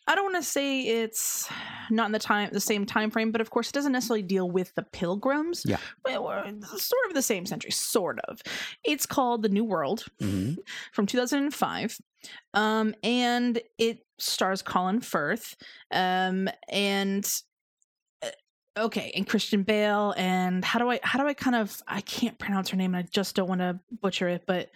I 0.06 0.14
don't 0.14 0.32
want 0.32 0.36
to 0.44 0.48
say 0.50 0.80
it's 0.82 1.48
not 1.88 2.06
in 2.06 2.12
the 2.12 2.18
time 2.18 2.50
the 2.52 2.60
same 2.60 2.84
time 2.84 3.10
frame, 3.10 3.30
but 3.30 3.40
of 3.40 3.50
course 3.50 3.68
it 3.68 3.74
doesn't 3.74 3.92
necessarily 3.92 4.22
deal 4.22 4.50
with 4.50 4.74
the 4.74 4.82
pilgrims. 4.82 5.62
Yeah. 5.64 5.76
Well, 6.04 6.24
we're 6.24 6.60
sort 6.78 7.06
of 7.08 7.14
the 7.14 7.22
same 7.22 7.46
century, 7.46 7.70
sort 7.70 8.18
of. 8.24 8.40
It's 8.84 9.06
called 9.06 9.42
The 9.42 9.48
New 9.48 9.64
World 9.64 10.06
Mhm. 10.20 10.58
from 10.92 11.06
2005. 11.06 11.98
Um, 12.54 12.94
and 13.04 13.60
it 13.78 14.04
stars 14.18 14.62
Colin 14.62 15.00
Firth. 15.00 15.56
Um, 15.92 16.48
and 16.68 17.24
uh, 17.24 17.49
okay, 18.80 19.12
and 19.14 19.26
Christian 19.26 19.62
Bale. 19.62 20.14
And 20.16 20.64
how 20.64 20.78
do 20.78 20.90
I 20.90 21.00
how 21.02 21.18
do 21.20 21.26
I 21.26 21.34
kind 21.34 21.56
of 21.56 21.80
I 21.86 22.00
can't 22.00 22.38
pronounce 22.38 22.70
her 22.70 22.76
name, 22.76 22.94
and 22.94 23.04
I 23.04 23.08
just 23.10 23.34
don't 23.34 23.48
want 23.48 23.60
to 23.60 23.78
butcher 24.00 24.28
it, 24.28 24.44
but 24.46 24.70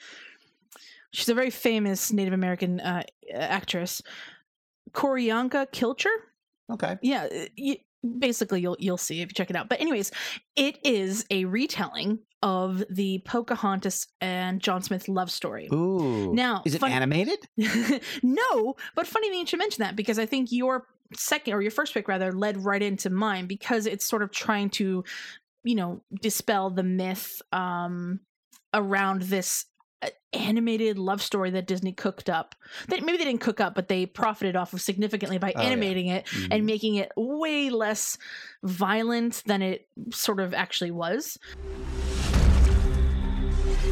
she's 1.13 1.29
a 1.29 1.35
very 1.35 1.51
famous 1.51 2.13
Native 2.13 2.33
American 2.35 2.81
uh, 2.81 3.03
actress, 3.33 4.03
Q'orianka 4.93 5.71
Kilcher? 5.73 6.15
Okay. 6.71 6.97
Yeah 7.03 7.25
uh, 7.25 7.47
y 7.59 7.79
basically 8.19 8.61
you'll 8.61 8.77
you'll 8.79 8.99
see 8.99 9.21
if 9.23 9.29
you 9.31 9.35
check 9.35 9.51
it 9.51 9.57
out. 9.57 9.69
But 9.69 9.81
anyways 9.81 10.13
it 10.57 10.79
is 10.85 11.25
a 11.31 11.45
retelling 11.47 12.19
of 12.43 12.85
the 12.91 13.23
pocahontas 13.25 14.07
and 14.21 14.61
john 14.61 14.83
smith 14.83 15.09
love 15.09 15.31
story. 15.31 15.69
Ooh. 15.73 16.35
Now, 16.35 16.63
is 16.67 16.75
it 16.75 16.79
fun- 16.79 16.93
animated? 16.93 17.39
No 18.23 18.77
but 18.95 19.07
funny 19.07 19.31
that 19.31 19.37
you 19.37 19.47
should 19.47 19.59
mention 19.59 19.83
that 19.83 19.97
because 19.97 20.19
i 20.19 20.27
think 20.27 20.53
your 20.53 20.87
second 21.17 21.55
or 21.55 21.63
your 21.63 21.71
first 21.71 21.95
pick 21.95 22.09
rather 22.09 22.33
led 22.33 22.65
right 22.65 22.83
into 22.83 23.11
mine 23.11 23.47
because 23.47 23.87
it's 23.87 24.07
sort 24.07 24.23
of 24.23 24.31
trying 24.31 24.71
to 24.71 25.05
you 25.63 25.75
know 25.75 26.03
dispel 26.23 26.71
the 26.71 26.83
myth 26.83 27.41
um 27.53 28.21
around 28.73 29.23
this 29.23 29.67
uh, 30.03 30.09
animated 30.33 30.99
love 30.99 31.23
story 31.23 31.51
that 31.51 31.67
disney 31.67 31.93
cooked 31.93 32.29
up 32.29 32.55
that 32.89 33.03
maybe 33.05 33.17
they 33.19 33.25
didn't 33.25 33.41
cook 33.41 33.61
up 33.61 33.75
but 33.75 33.89
they 33.89 34.05
profited 34.05 34.57
off 34.57 34.73
of 34.75 34.81
significantly 34.81 35.39
by 35.39 35.53
Oh, 35.57 35.61
yeah. 35.63 35.67
animating 35.69 36.09
it 36.09 36.27
Mhm. 36.27 36.49
and 36.51 36.67
making 36.67 36.97
it 36.97 37.11
way 37.17 37.71
less 37.71 38.19
violent 38.63 39.43
than 39.47 39.63
it 39.63 39.89
sort 40.13 40.41
of 40.41 40.53
actually 40.53 40.91
was. 40.91 41.39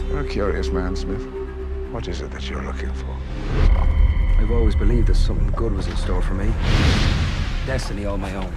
You're 0.09 0.21
a 0.21 0.29
curious 0.29 0.69
man, 0.69 0.95
Smith. 0.97 1.25
What 1.93 2.07
is 2.09 2.21
it 2.21 2.31
that 2.33 2.49
you're 2.51 2.63
looking 2.63 2.93
for? 2.93 3.17
I've 4.39 4.51
always 4.51 4.75
believed 4.75 5.07
that 5.09 5.15
something 5.15 5.51
good 5.53 5.73
was 5.73 5.87
in 5.87 5.97
store 5.97 6.21
for 6.23 6.35
me. 6.35 6.53
Destiny 7.67 8.07
all 8.07 8.19
my 8.19 8.35
own. 8.35 8.53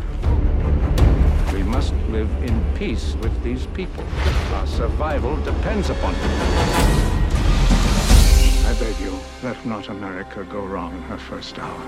We 1.54 1.62
must 1.62 1.94
live 2.10 2.30
in 2.44 2.66
peace 2.74 3.14
with 3.22 3.44
these 3.44 3.68
people. 3.68 4.04
Our 4.54 4.66
survival 4.66 5.38
depends 5.44 5.92
upon 5.92 6.16
it. 6.16 6.22
I 8.66 8.76
beg 8.80 9.00
you, 9.00 9.18
let 9.44 9.64
not 9.64 9.90
America 9.90 10.44
go 10.46 10.66
wrong 10.66 10.96
in 10.96 11.02
her 11.04 11.20
first 11.20 11.60
hour. 11.60 11.82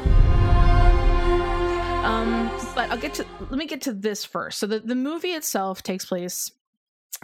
Um, 2.06 2.52
but 2.76 2.92
I'll 2.92 3.00
get 3.00 3.16
to 3.16 3.26
let 3.40 3.58
me 3.58 3.66
get 3.66 3.82
to 3.82 3.94
this 3.94 4.24
first. 4.24 4.60
So 4.60 4.68
the, 4.68 4.80
the 4.80 4.96
movie 4.96 5.32
itself 5.32 5.82
takes 5.82 6.06
place 6.06 6.52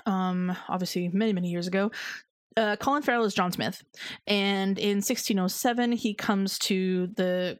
um 0.07 0.57
obviously 0.69 1.07
many, 1.09 1.33
many 1.33 1.49
years 1.49 1.67
ago. 1.67 1.91
Uh, 2.57 2.75
Colin 2.77 3.03
Farrell 3.03 3.25
is 3.25 3.35
John 3.35 3.51
Smith, 3.51 3.83
and 4.25 4.79
in 4.79 4.97
1607 4.97 5.91
he 5.91 6.15
comes 6.15 6.57
to 6.59 7.07
the 7.15 7.59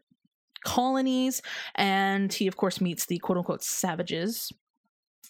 colonies, 0.63 1.41
and 1.76 2.32
he 2.34 2.47
of 2.47 2.58
course 2.58 2.82
meets 2.82 3.06
the 3.06 3.17
quote 3.19 3.38
unquote 3.38 3.63
savages, 3.63 4.52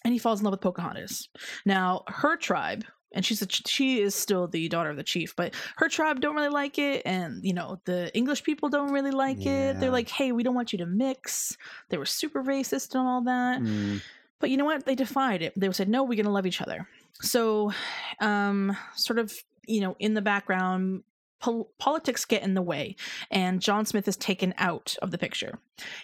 and 0.03 0.13
he 0.13 0.19
falls 0.19 0.39
in 0.39 0.45
love 0.45 0.53
with 0.53 0.61
Pocahontas. 0.61 1.29
Now 1.65 2.03
her 2.07 2.35
tribe, 2.37 2.85
and 3.15 3.23
she's 3.25 3.41
a, 3.41 3.47
she 3.49 4.01
is 4.01 4.15
still 4.15 4.47
the 4.47 4.67
daughter 4.69 4.89
of 4.89 4.97
the 4.97 5.03
chief, 5.03 5.35
but 5.35 5.53
her 5.77 5.87
tribe 5.87 6.19
don't 6.19 6.35
really 6.35 6.49
like 6.49 6.79
it, 6.79 7.03
and 7.05 7.43
you 7.43 7.53
know 7.53 7.79
the 7.85 8.15
English 8.15 8.43
people 8.43 8.69
don't 8.69 8.91
really 8.91 9.11
like 9.11 9.45
it. 9.45 9.79
They're 9.79 9.91
like, 9.91 10.09
hey, 10.09 10.31
we 10.31 10.43
don't 10.43 10.55
want 10.55 10.71
you 10.73 10.79
to 10.79 10.85
mix. 10.85 11.55
They 11.89 11.97
were 11.97 12.05
super 12.05 12.43
racist 12.43 12.95
and 12.95 13.07
all 13.07 13.21
that. 13.23 13.61
Mm, 13.61 14.01
But 14.39 14.49
you 14.49 14.57
know 14.57 14.65
what? 14.65 14.85
They 14.85 14.95
defied 14.95 15.41
it. 15.41 15.53
They 15.55 15.71
said, 15.71 15.87
no, 15.89 16.03
we're 16.03 16.15
going 16.15 16.25
to 16.25 16.31
love 16.31 16.45
each 16.45 16.61
other. 16.61 16.87
So, 17.21 17.71
um, 18.19 18.75
sort 18.95 19.19
of, 19.19 19.31
you 19.67 19.79
know, 19.79 19.95
in 19.99 20.15
the 20.15 20.21
background, 20.21 21.03
pol- 21.43 21.69
politics 21.79 22.25
get 22.25 22.41
in 22.43 22.53
the 22.53 22.62
way, 22.62 22.95
and 23.29 23.62
John 23.62 23.86
Smith 23.86 24.08
is 24.08 24.15
taken 24.17 24.53
out 24.58 24.95
of 25.01 25.12
the 25.12 25.17
picture. 25.17 25.60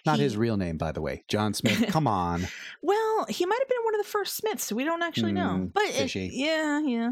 not 0.05 0.17
He- 0.17 0.23
his 0.23 0.35
real 0.37 0.57
name 0.57 0.77
by 0.77 0.91
the 0.91 1.01
way 1.01 1.23
john 1.29 1.53
smith 1.53 1.85
come 1.95 2.07
on 2.07 2.47
Well, 2.81 3.25
he 3.29 3.45
might 3.45 3.59
have 3.61 3.69
been 3.69 3.83
one 3.85 3.95
of 3.95 4.01
the 4.03 4.09
first 4.11 4.35
Smiths. 4.35 4.71
We 4.71 4.83
don't 4.83 5.01
actually 5.03 5.31
know. 5.33 5.53
Hmm, 5.57 5.65
But 5.67 5.83
it- 5.85 6.15
yeah, 6.15 6.79
yeah. 6.79 7.11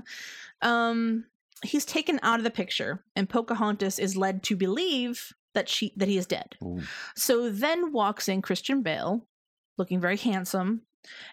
Um, 0.62 1.26
he's 1.64 1.86
taken 1.86 2.20
out 2.24 2.40
of 2.40 2.44
the 2.44 2.52
picture, 2.62 3.04
and 3.16 3.30
Pocahontas 3.30 4.00
is 4.00 4.16
led 4.16 4.44
to 4.44 4.56
believe 4.56 5.34
that 5.54 5.70
she 5.70 5.94
that 5.98 6.08
he 6.08 6.18
is 6.18 6.26
dead. 6.28 6.56
Ooh. 6.64 6.82
So 7.16 7.50
then 7.50 7.92
walks 7.92 8.28
in 8.28 8.42
Christian 8.42 8.82
Bale, 8.84 9.26
looking 9.78 10.00
very 10.00 10.18
handsome, 10.18 10.82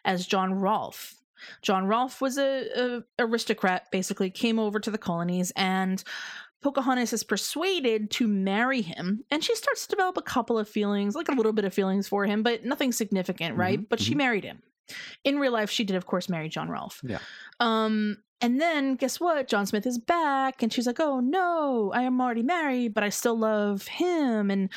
as 0.04 0.26
John 0.26 0.54
Rolfe. 0.54 1.14
John 1.62 1.86
Rolfe 1.86 2.20
was 2.22 2.38
a, 2.38 2.66
a 2.74 3.02
aristocrat, 3.18 3.90
basically 3.90 4.30
came 4.30 4.58
over 4.58 4.80
to 4.80 4.90
the 4.90 4.98
colonies, 4.98 5.52
and 5.56 6.02
Pocahontas 6.64 7.12
is 7.12 7.22
persuaded 7.22 8.10
to 8.12 8.26
marry 8.26 8.80
him, 8.80 9.22
and 9.30 9.44
she 9.44 9.54
starts 9.54 9.82
to 9.86 9.90
develop 9.90 10.16
a 10.16 10.22
couple 10.22 10.58
of 10.58 10.66
feelings, 10.66 11.14
like 11.14 11.28
a 11.28 11.32
little 11.32 11.52
bit 11.52 11.66
of 11.66 11.74
feelings 11.74 12.08
for 12.08 12.24
him, 12.24 12.42
but 12.42 12.64
nothing 12.64 12.90
significant, 12.90 13.54
right? 13.58 13.80
Mhm, 13.80 13.88
But 13.90 14.00
she 14.00 14.14
mhm. 14.14 14.16
married 14.18 14.44
him. 14.44 14.62
In 15.24 15.38
real 15.38 15.52
life, 15.52 15.68
she 15.70 15.84
did, 15.84 15.94
of 15.94 16.06
course, 16.06 16.30
marry 16.30 16.48
John 16.48 16.70
Rolfe. 16.70 17.02
Yeah. 17.04 17.18
Um, 17.60 18.16
and 18.40 18.58
then 18.60 18.94
guess 18.96 19.20
what? 19.20 19.46
John 19.46 19.66
Smith 19.66 19.86
is 19.86 19.98
back, 19.98 20.62
and 20.62 20.72
she's 20.72 20.86
like, 20.86 21.00
"Oh 21.00 21.20
no, 21.20 21.92
I 21.94 22.02
am 22.02 22.18
already 22.20 22.42
married, 22.42 22.94
but 22.94 23.04
I 23.04 23.10
still 23.10 23.38
love 23.38 23.86
him." 23.86 24.50
And 24.50 24.70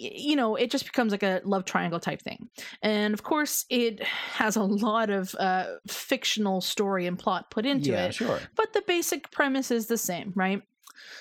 you 0.00 0.34
know, 0.34 0.56
it 0.56 0.70
just 0.70 0.84
becomes 0.84 1.12
like 1.12 1.22
a 1.22 1.40
love 1.44 1.64
triangle 1.64 2.00
type 2.00 2.22
thing. 2.22 2.48
And 2.82 3.14
of 3.14 3.22
course, 3.22 3.66
it 3.70 4.02
has 4.04 4.56
a 4.56 4.62
lot 4.64 5.10
of 5.10 5.34
uh, 5.36 5.66
fictional 5.88 6.60
story 6.60 7.06
and 7.06 7.16
plot 7.18 7.50
put 7.50 7.66
into 7.66 7.90
yeah 7.90 8.06
it, 8.06 8.14
sure 8.14 8.40
but 8.56 8.72
the 8.72 8.82
basic 8.86 9.30
premise 9.30 9.70
is 9.70 9.86
the 9.86 9.98
same, 9.98 10.32
right? 10.36 10.62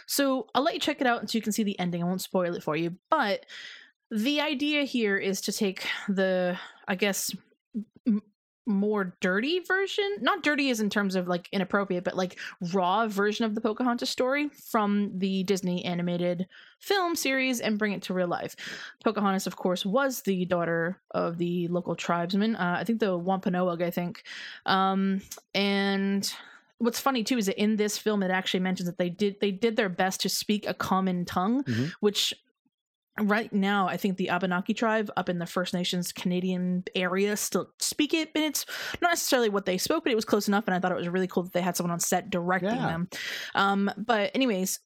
So 0.08 0.48
I'll 0.54 0.64
let 0.64 0.74
you 0.74 0.80
check 0.80 1.02
it 1.02 1.08
out 1.08 1.30
so 1.30 1.38
you 1.38 1.42
can 1.42 1.52
see 1.52 1.64
the 1.64 1.80
ending. 1.80 2.02
I 2.02 2.06
won't 2.06 2.22
spoil 2.22 2.56
it 2.56 2.64
for 2.64 2.76
you, 2.76 2.96
but 3.10 3.46
the 4.12 4.42
idea 4.42 4.84
here 4.84 5.18
is 5.18 5.42
to 5.42 5.52
take 5.52 5.88
the, 6.08 6.58
I 6.88 6.96
guess, 6.96 7.36
m- 8.08 8.24
more 8.66 9.16
dirty 9.20 9.60
version, 9.60 10.18
not 10.22 10.44
dirty 10.44 10.70
as 10.70 10.80
in 10.80 10.90
terms 10.90 11.16
of 11.16 11.28
like 11.28 11.50
inappropriate, 11.52 12.04
but 12.04 12.16
like 12.16 12.38
raw 12.74 13.08
version 13.08 13.46
of 13.46 13.56
the 13.56 13.62
Pocahontas 13.62 14.10
story 14.10 14.50
from 14.50 15.12
the 15.18 15.44
Disney 15.44 15.84
animated 15.86 16.48
film 16.80 17.16
series 17.16 17.60
and 17.60 17.80
bring 17.80 17.94
it 17.94 18.04
to 18.04 18.14
real 18.14 18.28
life. 18.28 18.56
Pocahontas, 19.04 19.48
of 19.48 19.56
course, 19.56 19.86
was 19.86 20.22
the 20.22 20.46
daughter 20.46 21.02
of 21.12 21.38
the 21.38 21.68
local 21.68 21.96
tribesman. 21.96 22.56
Uh, 22.56 22.78
I 22.80 22.84
think 22.84 23.00
the 23.00 23.18
Wampanoag, 23.18 23.82
I 23.82 23.90
think. 23.90 24.24
Um, 24.66 25.22
and 25.54 26.32
what's 26.80 27.00
funny 27.00 27.24
too 27.24 27.38
is 27.38 27.46
that 27.46 27.62
in 27.62 27.76
this 27.76 27.98
film 27.98 28.24
it 28.24 28.32
actually 28.32 28.60
mentions 28.62 28.88
that 28.90 28.98
they 28.98 29.10
did 29.10 29.40
they 29.42 29.52
did 29.52 29.76
their 29.76 29.90
best 29.90 30.22
to 30.22 30.30
speak 30.30 30.68
a 30.68 30.74
common 30.74 31.26
tongue 31.26 31.64
Mhm. 31.64 31.92
which 32.00 32.34
right 33.22 33.52
now 33.52 33.86
i 33.88 33.98
think 33.98 34.16
the 34.16 34.30
abenaki 34.30 34.74
tribe 34.74 35.12
up 35.18 35.28
in 35.28 35.40
the 35.40 35.46
first 35.46 35.74
nations 35.74 36.14
canadian 36.14 36.86
area 36.96 37.36
still 37.36 37.70
speak 37.80 38.14
it 38.14 38.32
and 38.34 38.46
it's 38.46 38.66
not 39.02 39.10
necessarily 39.12 39.50
what 39.50 39.66
they 39.66 39.78
spoke 39.78 40.04
but 40.06 40.12
it 40.14 40.16
was 40.16 40.24
close 40.24 40.48
enough 40.48 40.64
and 40.68 40.74
i 40.76 40.80
thought 40.80 40.92
it 40.94 40.98
was 40.98 41.10
really 41.10 41.28
cool 41.28 41.44
that 41.44 41.52
they 41.52 41.60
had 41.62 41.76
someone 41.76 41.92
on 41.92 42.00
set 42.00 42.30
directing 42.30 42.70
Yeah. 42.70 42.88
them 42.88 43.10
um 43.56 43.92
but 43.98 44.32
anyways 44.34 44.80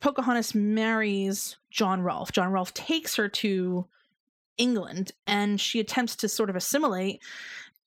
Pocahontas 0.00 0.54
marries 0.54 1.56
John 1.70 2.02
Rolfe. 2.02 2.30
John 2.30 2.52
Rolfe 2.52 2.72
takes 2.72 3.16
her 3.16 3.28
to 3.28 3.84
England 4.56 5.10
and 5.26 5.60
she 5.60 5.80
attempts 5.80 6.14
to 6.16 6.28
sort 6.28 6.50
of 6.50 6.54
assimilate 6.56 7.20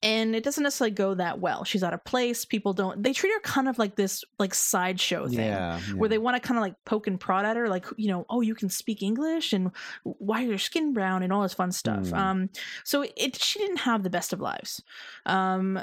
and 0.03 0.35
it 0.35 0.43
doesn't 0.43 0.63
necessarily 0.63 0.93
go 0.93 1.13
that 1.13 1.39
well. 1.39 1.63
She's 1.63 1.83
out 1.83 1.93
of 1.93 2.03
place. 2.03 2.45
People 2.45 2.73
don't 2.73 3.01
they 3.03 3.13
treat 3.13 3.31
her 3.33 3.39
kind 3.41 3.69
of 3.69 3.77
like 3.77 3.95
this 3.95 4.23
like 4.39 4.53
sideshow 4.53 5.27
thing 5.27 5.39
Yeah, 5.39 5.79
where 5.95 6.09
they 6.09 6.17
want 6.17 6.41
to 6.41 6.45
kind 6.45 6.57
of 6.57 6.61
like 6.61 6.75
poke 6.85 7.07
and 7.07 7.19
prod 7.19 7.45
at 7.45 7.55
her 7.55 7.69
like 7.69 7.85
you 7.97 8.07
know, 8.07 8.25
oh 8.29 8.41
you 8.41 8.55
can 8.55 8.69
speak 8.69 9.03
English 9.03 9.53
and 9.53 9.71
why 10.03 10.41
is 10.41 10.49
your 10.49 10.57
skin 10.57 10.93
brown 10.93 11.23
and 11.23 11.31
all 11.31 11.43
this 11.43 11.53
fun 11.53 11.71
stuff. 11.71 12.05
Mm. 12.05 12.17
Um 12.17 12.49
so 12.83 13.03
it 13.15 13.41
she 13.41 13.59
didn't 13.59 13.77
have 13.77 14.03
the 14.03 14.09
best 14.09 14.33
of 14.33 14.39
lives. 14.39 14.81
Um 15.25 15.79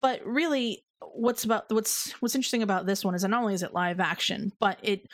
but 0.00 0.24
really 0.26 0.84
what's 1.14 1.44
about 1.44 1.70
what's 1.72 2.12
what's 2.20 2.34
interesting 2.34 2.62
about 2.62 2.86
this 2.86 3.04
one 3.04 3.14
is 3.14 3.22
that 3.22 3.28
not 3.28 3.42
only 3.42 3.54
is 3.54 3.62
it 3.62 3.72
live 3.72 4.00
action, 4.00 4.52
but 4.60 4.78
it 4.82 5.08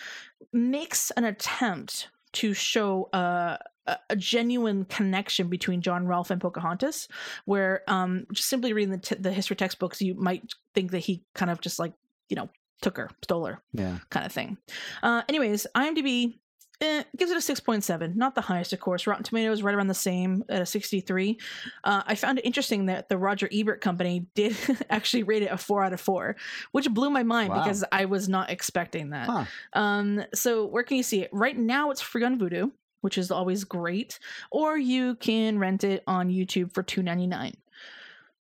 makes 0.52 1.10
an 1.12 1.24
attempt 1.24 2.08
to 2.32 2.54
show 2.54 3.08
a 3.12 3.58
a- 3.88 3.98
a 4.10 4.16
genuine 4.16 4.84
connection 4.84 5.48
between 5.48 5.80
John 5.80 6.06
Rolfe 6.06 6.30
and 6.30 6.40
Pocahontas, 6.40 7.08
where 7.44 7.82
um, 7.88 8.26
just 8.32 8.48
simply 8.48 8.72
reading 8.72 8.90
the, 8.90 8.98
t- 8.98 9.16
the 9.18 9.32
history 9.32 9.56
textbooks, 9.56 10.00
you 10.00 10.14
might 10.14 10.52
think 10.74 10.90
that 10.92 11.00
he 11.00 11.24
kind 11.34 11.50
of 11.50 11.60
just 11.60 11.78
like 11.78 11.92
you 12.28 12.36
know 12.36 12.48
took 12.82 12.96
her, 12.96 13.10
stole 13.24 13.44
her, 13.46 13.60
Yeah. 13.72 13.98
kind 14.10 14.24
of 14.26 14.32
thing. 14.32 14.56
Uh, 15.02 15.22
anyways, 15.28 15.66
IMDb 15.74 16.38
eh, 16.80 17.02
gives 17.16 17.32
it 17.32 17.36
a 17.36 17.40
six 17.40 17.58
point 17.58 17.82
seven, 17.82 18.12
not 18.16 18.36
the 18.36 18.40
highest, 18.40 18.72
of 18.72 18.78
course. 18.78 19.04
Rotten 19.06 19.24
Tomatoes 19.24 19.62
right 19.62 19.74
around 19.74 19.88
the 19.88 19.94
same 19.94 20.44
at 20.48 20.62
a 20.62 20.66
sixty 20.66 21.00
three. 21.00 21.38
Uh, 21.82 22.02
I 22.06 22.14
found 22.14 22.38
it 22.38 22.44
interesting 22.44 22.86
that 22.86 23.08
the 23.08 23.18
Roger 23.18 23.48
Ebert 23.52 23.80
company 23.80 24.26
did 24.36 24.56
actually 24.90 25.24
rate 25.24 25.42
it 25.42 25.50
a 25.50 25.56
four 25.56 25.82
out 25.82 25.92
of 25.92 26.00
four, 26.00 26.36
which 26.72 26.88
blew 26.90 27.10
my 27.10 27.24
mind 27.24 27.50
Wow. 27.50 27.64
because 27.64 27.82
I 27.90 28.04
was 28.04 28.28
not 28.28 28.50
expecting 28.50 29.10
that. 29.10 29.26
Huh. 29.28 29.44
Um, 29.72 30.22
so 30.34 30.66
where 30.66 30.84
can 30.84 30.98
you 30.98 31.02
see 31.02 31.22
it? 31.22 31.30
Right 31.32 31.56
now 31.58 31.90
it's 31.90 32.00
free 32.00 32.22
on 32.22 32.38
Vudu, 32.38 32.70
which 33.00 33.18
is 33.18 33.30
always 33.30 33.64
great, 33.64 34.18
or 34.50 34.76
you 34.78 35.14
can 35.16 35.58
rent 35.58 35.84
it 35.84 36.02
on 36.06 36.28
YouTube 36.28 36.72
for 36.72 36.82
two 36.82 37.02
ninety 37.02 37.26
nine. 37.26 37.54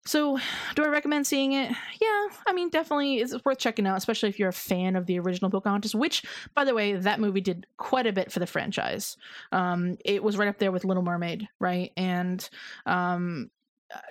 So, 0.05 0.39
do 0.75 0.85
I 0.85 0.87
recommend 0.87 1.27
seeing 1.27 1.51
it? 1.51 1.69
Yeah, 1.69 2.27
I 2.47 2.53
mean, 2.53 2.69
definitely 2.69 3.17
it's 3.17 3.35
worth 3.43 3.57
checking 3.57 3.85
out, 3.85 3.97
especially 3.97 4.29
if 4.29 4.39
you're 4.39 4.47
a 4.47 4.53
fan 4.53 4.95
of 4.95 5.05
the 5.05 5.19
original 5.19 5.51
Pocahontas, 5.51 5.93
which, 5.93 6.23
by 6.55 6.63
the 6.63 6.73
way, 6.73 6.93
that 6.93 7.19
movie 7.19 7.41
did 7.41 7.67
quite 7.75 8.07
a 8.07 8.13
bit 8.13 8.31
for 8.31 8.39
the 8.39 8.47
franchise. 8.47 9.17
Um, 9.51 9.97
it 10.05 10.23
was 10.23 10.37
right 10.37 10.47
up 10.47 10.59
there 10.59 10.71
with 10.71 10.85
Little 10.85 11.03
Mermaid, 11.03 11.49
right? 11.59 11.91
And 11.97 12.49
um, 12.85 13.51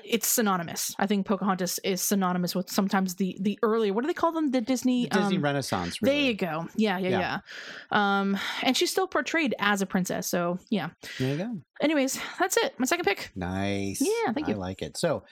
it's 0.05 0.27
synonymous. 0.27 0.95
I 0.99 1.07
think 1.07 1.27
Pocahontas 1.27 1.79
is 1.85 2.01
synonymous 2.01 2.55
with 2.55 2.71
sometimes 2.71 3.15
the 3.17 3.37
the 3.41 3.59
earlier. 3.63 3.93
What 3.93 4.03
do 4.03 4.07
they 4.09 4.15
call 4.15 4.33
them? 4.33 4.51
The 4.51 4.61
Disney 4.61 5.05
The 5.09 5.19
Disney 5.21 5.37
um, 5.37 5.43
Renaissance. 5.43 5.99
there 6.01 6.15
you 6.19 6.35
go. 6.35 6.67
Yeah, 6.77 6.99
yeah, 6.99 7.09
Yeah. 7.09 7.39
yeah. 7.93 8.21
Um, 8.21 8.39
and 8.63 8.77
she's 8.77 8.91
still 8.91 9.07
portrayed 9.07 9.55
as 9.59 9.83
a 9.83 9.87
princess. 9.87 10.27
So 10.29 10.59
yeah. 10.71 10.91
There 11.19 11.31
you 11.33 11.37
go. 11.37 11.59
Anyways, 11.81 12.19
that's 12.39 12.57
it. 12.57 12.75
My 12.79 12.87
second 12.87 13.05
pick. 13.05 13.31
Nice. 13.37 14.01
Yeah, 14.01 14.33
thank 14.33 14.49
you. 14.49 14.55
I 14.55 14.59
like 14.59 14.83
it. 14.83 14.97
So, 14.97 15.25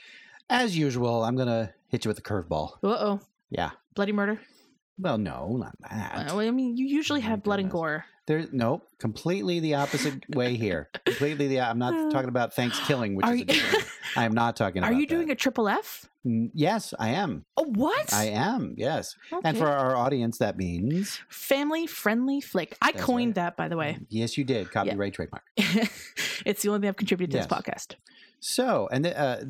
as 0.50 0.76
usual, 0.76 1.24
I'm 1.24 1.36
gonna 1.36 1.72
hit 1.88 2.04
you 2.04 2.08
with 2.10 2.18
a 2.18 2.22
curveball. 2.22 2.72
Uh 2.82 2.88
oh. 2.88 3.20
Yeah. 3.50 3.70
Bloody 3.94 4.12
murder. 4.12 4.40
Well, 4.98 5.18
no, 5.18 5.56
not 5.56 5.74
that. 5.90 6.26
Well, 6.28 6.40
I 6.40 6.50
mean, 6.50 6.76
you 6.76 6.86
usually 6.86 7.20
Oh 7.20 7.24
have 7.24 7.42
blood 7.42 7.60
and 7.60 7.70
gore. 7.70 8.04
There, 8.26 8.46
nope, 8.52 8.86
completely 8.98 9.60
the 9.60 9.74
opposite 9.74 10.24
way 10.34 10.56
here. 10.56 10.88
Completely 11.04 11.46
the. 11.48 11.60
I'm 11.60 11.78
not 11.78 12.10
talking 12.10 12.30
about 12.30 12.54
Thanksgiving, 12.54 13.14
which 13.16 13.26
Are 13.26 13.34
is. 13.34 13.42
you, 13.46 13.78
I 14.16 14.24
am 14.24 14.32
not 14.32 14.56
talking. 14.56 14.78
About. 14.82 14.92
Are 14.92 14.94
you 14.98 15.06
doing 15.06 15.26
that. 15.26 15.34
a 15.34 15.36
triple 15.36 15.68
F? 15.68 16.08
Mm, 16.26 16.50
Yes, 16.54 16.94
I 16.98 17.10
am. 17.10 17.44
Oh, 17.58 17.64
what? 17.64 18.14
I 18.14 18.28
am. 18.30 18.74
Yes, 18.78 19.14
and 19.44 19.58
for 19.58 19.66
our 19.68 19.94
audience, 19.94 20.38
that 20.38 20.56
means 20.56 21.20
family 21.28 21.86
friendly 21.86 22.40
flick. 22.40 22.78
I 22.80 22.92
That's 22.92 23.04
coined 23.04 23.36
right. 23.36 23.44
that, 23.44 23.56
by 23.58 23.68
the 23.68 23.76
way. 23.76 23.98
yes, 24.08 24.38
you 24.38 24.44
did. 24.44 24.70
Copyright 24.70 25.12
trademark. 25.12 25.44
it's 26.46 26.62
the 26.62 26.68
only 26.70 26.80
thing 26.80 26.88
I've 26.88 26.96
contributed 26.96 27.32
to 27.32 27.36
Yes. 27.38 27.46
this 27.46 27.58
podcast. 27.58 27.96
So, 28.40 28.88
and 28.90 29.04
the, 29.04 29.18
uh, 29.18 29.44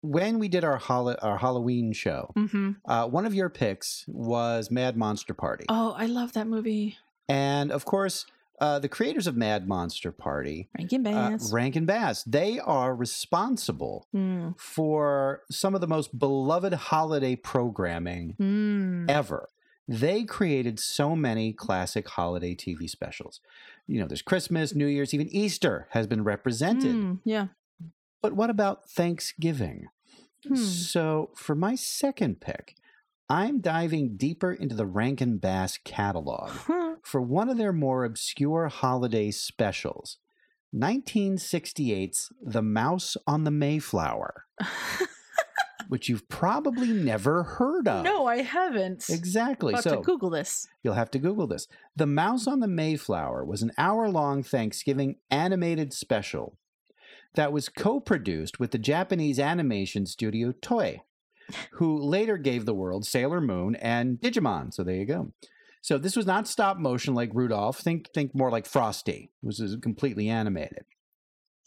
when 0.00 0.38
we 0.38 0.48
did 0.48 0.64
our 0.64 0.76
hol- 0.78 1.16
our 1.20 1.36
Halloween 1.36 1.92
show, 1.92 2.30
hmm 2.34 2.72
uh, 2.86 3.06
one 3.08 3.26
of 3.26 3.34
your 3.34 3.50
picks 3.50 4.04
was 4.08 4.70
Mad 4.70 4.96
Monster 4.96 5.34
Party, 5.34 5.66
Oh, 5.68 5.92
I 5.98 6.06
love 6.06 6.32
that 6.32 6.46
movie. 6.46 6.96
And 7.28 7.70
of 7.72 7.84
course, 7.84 8.26
uh, 8.60 8.78
the 8.78 8.88
creators 8.88 9.26
of 9.26 9.36
Mad 9.36 9.68
Monster 9.68 10.10
Party, 10.10 10.68
Rankin 10.78 11.06
uh, 11.06 11.30
Bass. 11.30 11.52
Rankin 11.52 11.84
Bass, 11.86 12.22
they 12.24 12.58
are 12.58 12.94
responsible 12.94 14.06
Mm. 14.14 14.58
for 14.58 15.42
some 15.50 15.74
of 15.74 15.80
the 15.82 15.86
most 15.86 16.18
beloved 16.18 16.72
holiday 16.72 17.36
programming 17.36 18.34
Mm. 18.40 19.10
ever. 19.10 19.48
They 19.88 20.24
created 20.24 20.80
so 20.80 21.14
many 21.14 21.52
classic 21.52 22.08
holiday 22.08 22.54
TV 22.54 22.88
specials. 22.88 23.40
You 23.86 24.00
know, 24.00 24.06
there's 24.08 24.22
Christmas, 24.22 24.74
New 24.74 24.86
Year's, 24.86 25.14
even 25.14 25.28
Easter 25.28 25.86
has 25.90 26.06
been 26.08 26.24
represented. 26.24 26.96
Mm, 26.96 27.20
yeah. 27.24 27.48
But 28.22 28.32
what 28.32 28.50
about 28.50 28.88
Thanksgiving? 28.90 29.88
Hmm. 30.46 30.56
So, 30.56 31.30
for 31.34 31.54
my 31.54 31.74
second 31.76 32.40
pick, 32.40 32.74
I'm 33.28 33.60
diving 33.60 34.16
deeper 34.16 34.52
into 34.52 34.76
the 34.76 34.86
Rankin 34.86 35.38
Bass 35.38 35.78
catalog 35.84 36.50
for 37.02 37.20
one 37.20 37.48
of 37.48 37.58
their 37.58 37.72
more 37.72 38.04
obscure 38.04 38.68
holiday 38.68 39.32
specials 39.32 40.18
1968's 40.74 42.30
The 42.40 42.62
Mouse 42.62 43.16
on 43.26 43.44
the 43.44 43.50
Mayflower, 43.50 44.44
which 45.88 46.08
you've 46.08 46.28
probably 46.28 46.88
never 46.88 47.42
heard 47.42 47.88
of. 47.88 48.04
no, 48.04 48.26
I 48.26 48.42
haven't. 48.42 49.06
Exactly. 49.08 49.72
About 49.72 49.84
so 49.84 49.96
to 49.96 50.02
Google 50.02 50.30
this. 50.30 50.68
you'll 50.82 50.94
have 50.94 51.10
to 51.12 51.18
Google 51.18 51.46
this. 51.48 51.66
The 51.96 52.06
Mouse 52.06 52.46
on 52.46 52.60
the 52.60 52.68
Mayflower 52.68 53.44
was 53.44 53.62
an 53.62 53.72
hour 53.76 54.08
long 54.08 54.42
Thanksgiving 54.44 55.16
animated 55.30 55.92
special 55.92 56.58
that 57.34 57.52
was 57.52 57.68
co 57.68 57.98
produced 57.98 58.60
with 58.60 58.70
the 58.70 58.78
Japanese 58.78 59.38
animation 59.40 60.06
studio 60.06 60.52
Toei, 60.52 61.00
who 61.72 61.98
later 61.98 62.36
gave 62.36 62.64
the 62.64 62.74
world 62.74 63.06
Sailor 63.06 63.40
Moon 63.40 63.76
and 63.76 64.18
Digimon. 64.20 64.72
So 64.72 64.82
there 64.82 64.96
you 64.96 65.06
go. 65.06 65.32
So 65.82 65.98
this 65.98 66.16
was 66.16 66.26
not 66.26 66.48
stop 66.48 66.78
motion 66.78 67.14
like 67.14 67.30
Rudolph. 67.32 67.78
Think 67.78 68.10
think 68.12 68.34
more 68.34 68.50
like 68.50 68.66
Frosty. 68.66 69.30
It 69.42 69.60
is 69.60 69.76
completely 69.76 70.28
animated. 70.28 70.84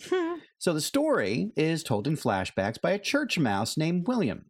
Hmm. 0.04 0.36
So 0.58 0.74
the 0.74 0.82
story 0.82 1.52
is 1.56 1.84
told 1.84 2.08
in 2.08 2.18
flashbacks 2.18 2.82
by 2.82 2.92
a 2.92 3.00
church 3.00 3.40
mouse 3.40 3.78
named 3.78 4.08
William. 4.08 4.46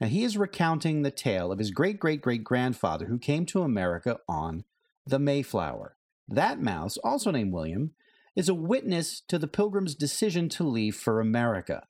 Now 0.00 0.08
he 0.08 0.24
is 0.24 0.36
recounting 0.36 1.02
the 1.02 1.12
tale 1.12 1.52
of 1.52 1.60
his 1.60 1.70
great 1.70 2.00
great 2.00 2.20
great 2.20 2.42
grandfather 2.42 3.06
who 3.06 3.18
came 3.18 3.46
to 3.46 3.62
America 3.62 4.18
on 4.28 4.64
the 5.06 5.18
Mayflower. 5.18 5.96
That 6.28 6.60
mouse, 6.60 6.96
also 6.98 7.30
named 7.30 7.52
William, 7.52 7.92
is 8.34 8.48
a 8.48 8.54
witness 8.54 9.20
to 9.28 9.38
the 9.38 9.48
pilgrims' 9.48 9.94
decision 9.94 10.48
to 10.50 10.64
leave 10.64 10.96
for 10.96 11.20
America. 11.20 11.86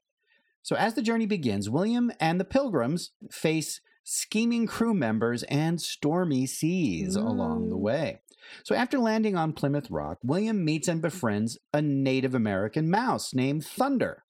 So 0.63 0.77
as 0.77 0.95
the 0.95 1.03
journey 1.03 1.27
begins, 1.27 1.69
William 1.69 2.13
and 2.21 2.39
the 2.39 2.45
pilgrims 2.45 3.11
face 3.31 3.81
scheming 4.05 4.67
crew 4.67 4.95
members 4.95 5.43
and 5.45 5.81
stormy 5.81 6.47
seas 6.47 7.17
along 7.17 7.69
the 7.69 7.77
mm. 7.77 7.81
way. 7.81 8.21
So 8.65 8.75
after 8.75 8.99
landing 8.99 9.37
on 9.37 9.53
Plymouth 9.53 9.91
Rock, 9.91 10.19
William 10.23 10.65
meets 10.65 10.89
and 10.89 11.01
befriends 11.01 11.59
a 11.73 11.81
Native 11.81 12.35
American 12.35 12.91
mouse 12.91 13.35
named 13.35 13.65
Thunder. 13.65 14.25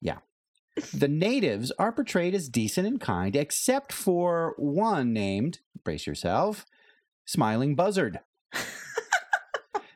Yeah. 0.00 0.18
The 0.92 1.08
natives 1.08 1.70
are 1.78 1.92
portrayed 1.92 2.34
as 2.34 2.48
decent 2.48 2.86
and 2.86 3.00
kind, 3.00 3.36
except 3.36 3.92
for 3.92 4.54
one 4.56 5.12
named, 5.12 5.60
brace 5.84 6.06
yourself, 6.06 6.66
Smiling 7.24 7.74
Buzzard. 7.74 8.20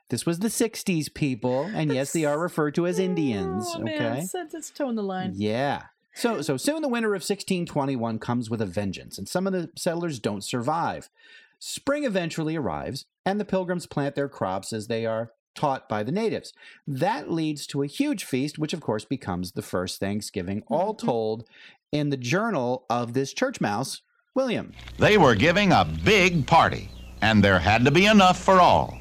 This 0.09 0.25
was 0.25 0.39
the 0.39 0.49
60s 0.49 1.13
people, 1.13 1.69
and 1.75 1.93
yes, 1.93 2.13
they 2.13 2.25
are 2.25 2.39
referred 2.39 2.75
to 2.77 2.87
as 2.87 2.99
Indians. 2.99 3.67
Oh, 3.69 3.83
okay. 3.83 3.99
man. 3.99 4.29
Let's, 4.33 4.35
let's 4.35 4.71
toe 4.71 4.89
in 4.89 4.95
the 4.95 5.03
line. 5.03 5.33
Yeah. 5.35 5.85
So, 6.15 6.41
so 6.43 6.57
soon 6.57 6.81
the 6.81 6.89
winter 6.89 7.09
of 7.09 7.21
1621 7.21 8.19
comes 8.21 8.49
with 8.49 8.63
a 8.63 8.67
vengeance, 8.67 9.19
and 9.19 9.29
some 9.29 9.47
of 9.47 9.53
the 9.53 9.71
settlers 9.77 10.19
don't 10.19 10.45
survive. 10.45 11.11
Spring 11.59 12.05
eventually 12.05 12.57
arrives, 12.57 13.07
and 13.25 13.41
the 13.41 13.45
pilgrims 13.45 13.87
plant 13.87 14.15
their 14.15 14.29
crops 14.29 14.73
as 14.73 14.87
they 14.87 15.05
are 15.05 15.33
taught 15.55 15.89
by 15.89 16.03
the 16.03 16.13
natives. 16.13 16.53
That 16.87 17.31
leads 17.31 17.67
to 17.69 17.83
a 17.83 17.87
huge 17.87 18.25
feast, 18.25 18.59
which 18.59 18.73
of 18.73 18.81
course 18.81 19.05
becomes 19.05 19.53
the 19.53 19.63
first 19.63 19.99
Thanksgiving, 19.99 20.63
all 20.69 20.95
mm-hmm. 20.95 21.07
told 21.07 21.49
in 21.93 22.11
the 22.11 22.17
journal 22.17 22.85
of 22.89 23.13
this 23.13 23.33
church 23.33 23.61
mouse, 23.61 24.03
William. 24.35 24.73
They 24.99 25.19
were 25.19 25.35
giving 25.35 25.73
a 25.73 25.89
big 26.05 26.47
party, 26.47 26.91
and 27.23 27.43
there 27.43 27.59
had 27.59 27.85
to 27.85 27.91
be 27.91 28.07
enough 28.07 28.39
for 28.39 28.61
all. 28.61 28.99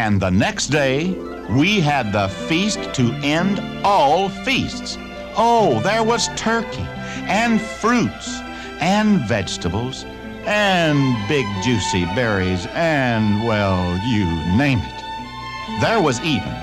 And 0.00 0.20
the 0.20 0.30
next 0.30 0.68
day, 0.68 1.10
we 1.50 1.80
had 1.80 2.12
the 2.12 2.28
feast 2.28 2.78
to 2.94 3.12
end 3.14 3.58
all 3.84 4.28
feasts. 4.28 4.96
Oh, 5.36 5.80
there 5.82 6.04
was 6.04 6.28
turkey, 6.36 6.86
and 7.26 7.60
fruits, 7.60 8.38
and 8.78 9.18
vegetables, 9.26 10.04
and 10.46 10.96
big 11.28 11.46
juicy 11.64 12.04
berries, 12.14 12.68
and, 12.74 13.44
well, 13.44 13.98
you 14.06 14.24
name 14.56 14.78
it. 14.78 15.80
There 15.80 16.00
was 16.00 16.20
even, 16.20 16.54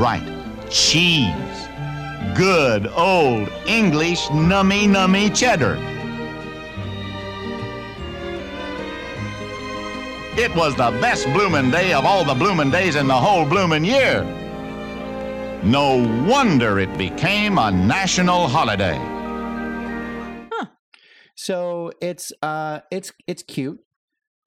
right, 0.00 0.28
cheese. 0.68 1.68
Good 2.34 2.88
old 2.88 3.48
English 3.64 4.22
nummy 4.26 4.88
nummy 4.88 5.32
cheddar. 5.32 5.76
It 10.34 10.54
was 10.56 10.74
the 10.74 10.90
best 11.02 11.26
bloomin' 11.26 11.70
day 11.70 11.92
of 11.92 12.06
all 12.06 12.24
the 12.24 12.34
bloomin' 12.34 12.70
days 12.70 12.96
in 12.96 13.06
the 13.06 13.14
whole 13.14 13.44
bloomin' 13.44 13.84
year. 13.84 14.24
No 15.62 15.96
wonder 16.26 16.78
it 16.78 16.96
became 16.96 17.58
a 17.58 17.70
national 17.70 18.48
holiday. 18.48 18.98
So 21.34 21.92
it's 22.00 22.32
uh 22.40 22.80
it's 22.90 23.12
it's 23.26 23.42
cute. 23.42 23.84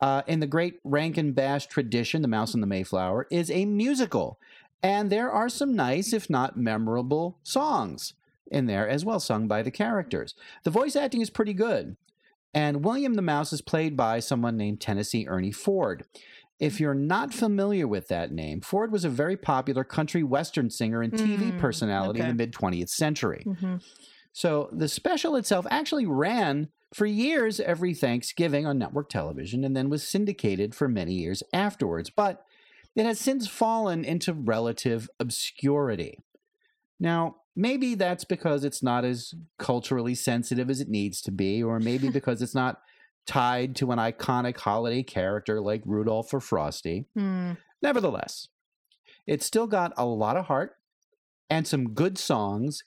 Uh, 0.01 0.23
in 0.27 0.39
the 0.39 0.47
great 0.47 0.79
Rankin 0.83 1.33
Bass 1.33 1.65
tradition, 1.65 2.21
The 2.21 2.27
Mouse 2.27 2.53
and 2.53 2.63
the 2.63 2.67
Mayflower 2.67 3.27
is 3.31 3.49
a 3.49 3.65
musical, 3.65 4.39
and 4.83 5.09
there 5.11 5.31
are 5.31 5.49
some 5.49 5.75
nice, 5.75 6.13
if 6.13 6.29
not 6.29 6.57
memorable, 6.57 7.37
songs 7.43 8.13
in 8.51 8.65
there 8.65 8.87
as 8.87 9.05
well, 9.05 9.19
sung 9.19 9.47
by 9.47 9.61
the 9.61 9.71
characters. 9.71 10.35
The 10.63 10.69
voice 10.69 10.95
acting 10.95 11.21
is 11.21 11.29
pretty 11.29 11.53
good, 11.53 11.95
and 12.55 12.83
William 12.83 13.13
the 13.13 13.21
Mouse 13.21 13.53
is 13.53 13.61
played 13.61 13.95
by 13.95 14.19
someone 14.19 14.57
named 14.57 14.81
Tennessee 14.81 15.27
Ernie 15.27 15.51
Ford. 15.51 16.05
If 16.57 16.79
you're 16.79 16.95
not 16.95 17.33
familiar 17.33 17.85
with 17.85 18.07
that 18.07 18.31
name, 18.31 18.61
Ford 18.61 18.91
was 18.91 19.03
a 19.03 19.09
very 19.09 19.35
popular 19.35 19.83
country 19.83 20.23
western 20.23 20.69
singer 20.69 21.01
and 21.01 21.11
TV 21.11 21.51
Mm, 21.51 21.59
personality 21.59 22.21
in 22.21 22.29
the 22.29 22.33
mid 22.33 22.53
20th 22.53 22.89
century. 22.89 23.43
Mhm. 23.45 23.83
So 24.31 24.69
the 24.71 24.87
special 24.87 25.35
itself 25.35 25.67
actually 25.69 26.05
ran 26.05 26.69
for 26.93 27.05
years 27.05 27.59
every 27.59 27.93
Thanksgiving 27.93 28.65
on 28.65 28.77
network 28.77 29.09
television 29.09 29.65
and 29.65 29.75
then 29.75 29.89
was 29.89 30.07
syndicated 30.07 30.73
for 30.73 30.87
many 30.87 31.13
years 31.13 31.43
afterwards. 31.53 32.09
But 32.09 32.45
it 32.95 33.05
has 33.05 33.19
since 33.19 33.47
fallen 33.47 34.05
into 34.05 34.33
relative 34.33 35.09
obscurity. 35.19 36.19
Now, 37.01 37.35
maybe 37.55 37.95
that's 37.95 38.23
because 38.25 38.63
it's 38.63 38.83
not 38.83 39.05
as 39.05 39.33
culturally 39.57 40.15
sensitive 40.15 40.69
as 40.69 40.81
it 40.81 40.89
needs 40.89 41.21
to 41.21 41.31
be, 41.31 41.63
or 41.63 41.79
maybe 41.79 42.09
because 42.19 42.41
it's 42.41 42.55
not 42.55 42.81
tied 43.27 43.75
to 43.77 43.91
an 43.91 43.97
iconic 43.97 44.57
holiday 44.57 45.01
character 45.03 45.59
like 45.61 45.81
Rudolph 45.85 46.33
or 46.33 46.39
Frosty. 46.39 47.07
Hmm. 47.15 47.53
Nevertheless, 47.81 48.47
it's 49.27 49.45
still 49.45 49.67
got 49.67 49.93
a 49.97 50.05
lot 50.05 50.37
of 50.37 50.45
heart 50.45 50.73
and 51.49 51.67
some 51.67 51.93
good 51.93 52.17
songs 52.17 52.83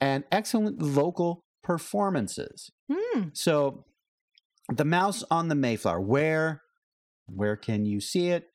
and 0.00 0.24
excellent 0.32 0.80
vocal 0.82 1.44
performances. 1.62 2.70
Hmm. 2.90 3.28
So, 3.32 3.84
The 4.74 4.84
Mouse 4.84 5.22
on 5.30 5.48
the 5.48 5.54
Mayflower, 5.54 6.00
where 6.00 6.62
where 7.26 7.56
can 7.56 7.84
you 7.86 8.00
see 8.00 8.28
it? 8.28 8.48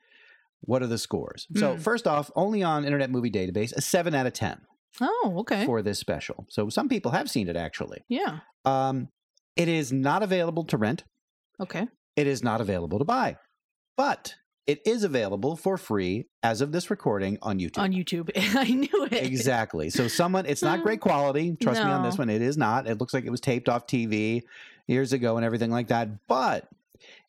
What 0.61 0.81
are 0.83 0.87
the 0.87 0.97
scores? 0.97 1.47
So, 1.55 1.73
Hmm. 1.75 1.79
first 1.79 2.05
off, 2.07 2.29
only 2.35 2.61
on 2.63 2.83
Internet 2.85 3.09
Movie 3.11 3.31
Database, 3.31 3.73
a 3.75 3.81
7 3.81 4.13
out 4.13 4.27
of 4.27 4.33
10 4.33 4.59
Oh, 5.01 5.35
okay. 5.39 5.65
for 5.65 5.81
this 5.81 5.99
special. 5.99 6.45
So, 6.49 6.69
some 6.69 6.89
people 6.89 7.11
have 7.11 7.29
seen 7.29 7.47
it 7.47 7.55
actually. 7.55 8.03
yeah. 8.09 8.39
Um, 8.65 9.09
it 9.55 9.67
is 9.67 9.91
not 9.91 10.21
available 10.21 10.65
to 10.65 10.77
rent. 10.77 11.03
Okay. 11.59 11.87
It 12.15 12.27
is 12.27 12.43
not 12.43 12.61
available 12.61 12.99
to 12.99 13.05
buy, 13.05 13.37
but 13.95 14.35
it 14.67 14.81
is 14.85 15.03
available 15.03 15.55
for 15.55 15.77
free 15.77 16.27
as 16.43 16.61
of 16.61 16.71
this 16.71 16.89
recording 16.91 17.37
on 17.41 17.57
YouTube. 17.57 17.79
On 17.79 17.91
YouTube. 17.91 18.29
I 18.55 18.65
knew 18.71 19.07
it. 19.09 19.13
Exactly. 19.13 19.89
So 19.89 20.07
someone, 20.07 20.45
it's 20.45 20.61
not 20.61 20.83
great 20.83 20.99
quality. 20.99 21.55
Trust 21.61 21.81
me 21.83 21.89
on 21.89 22.03
this 22.03 22.17
one. 22.17 22.29
It 22.29 22.41
is 22.41 22.57
not. 22.57 22.87
It 22.87 22.99
looks 22.99 23.13
like 23.13 23.25
it 23.25 23.29
was 23.31 23.39
taped 23.41 23.69
off 23.69 23.87
TV 23.87 24.41
years 24.87 25.13
ago 25.13 25.37
and 25.37 25.45
everything 25.45 25.71
like 25.71 25.87
that. 25.87 26.09
But 26.27 26.67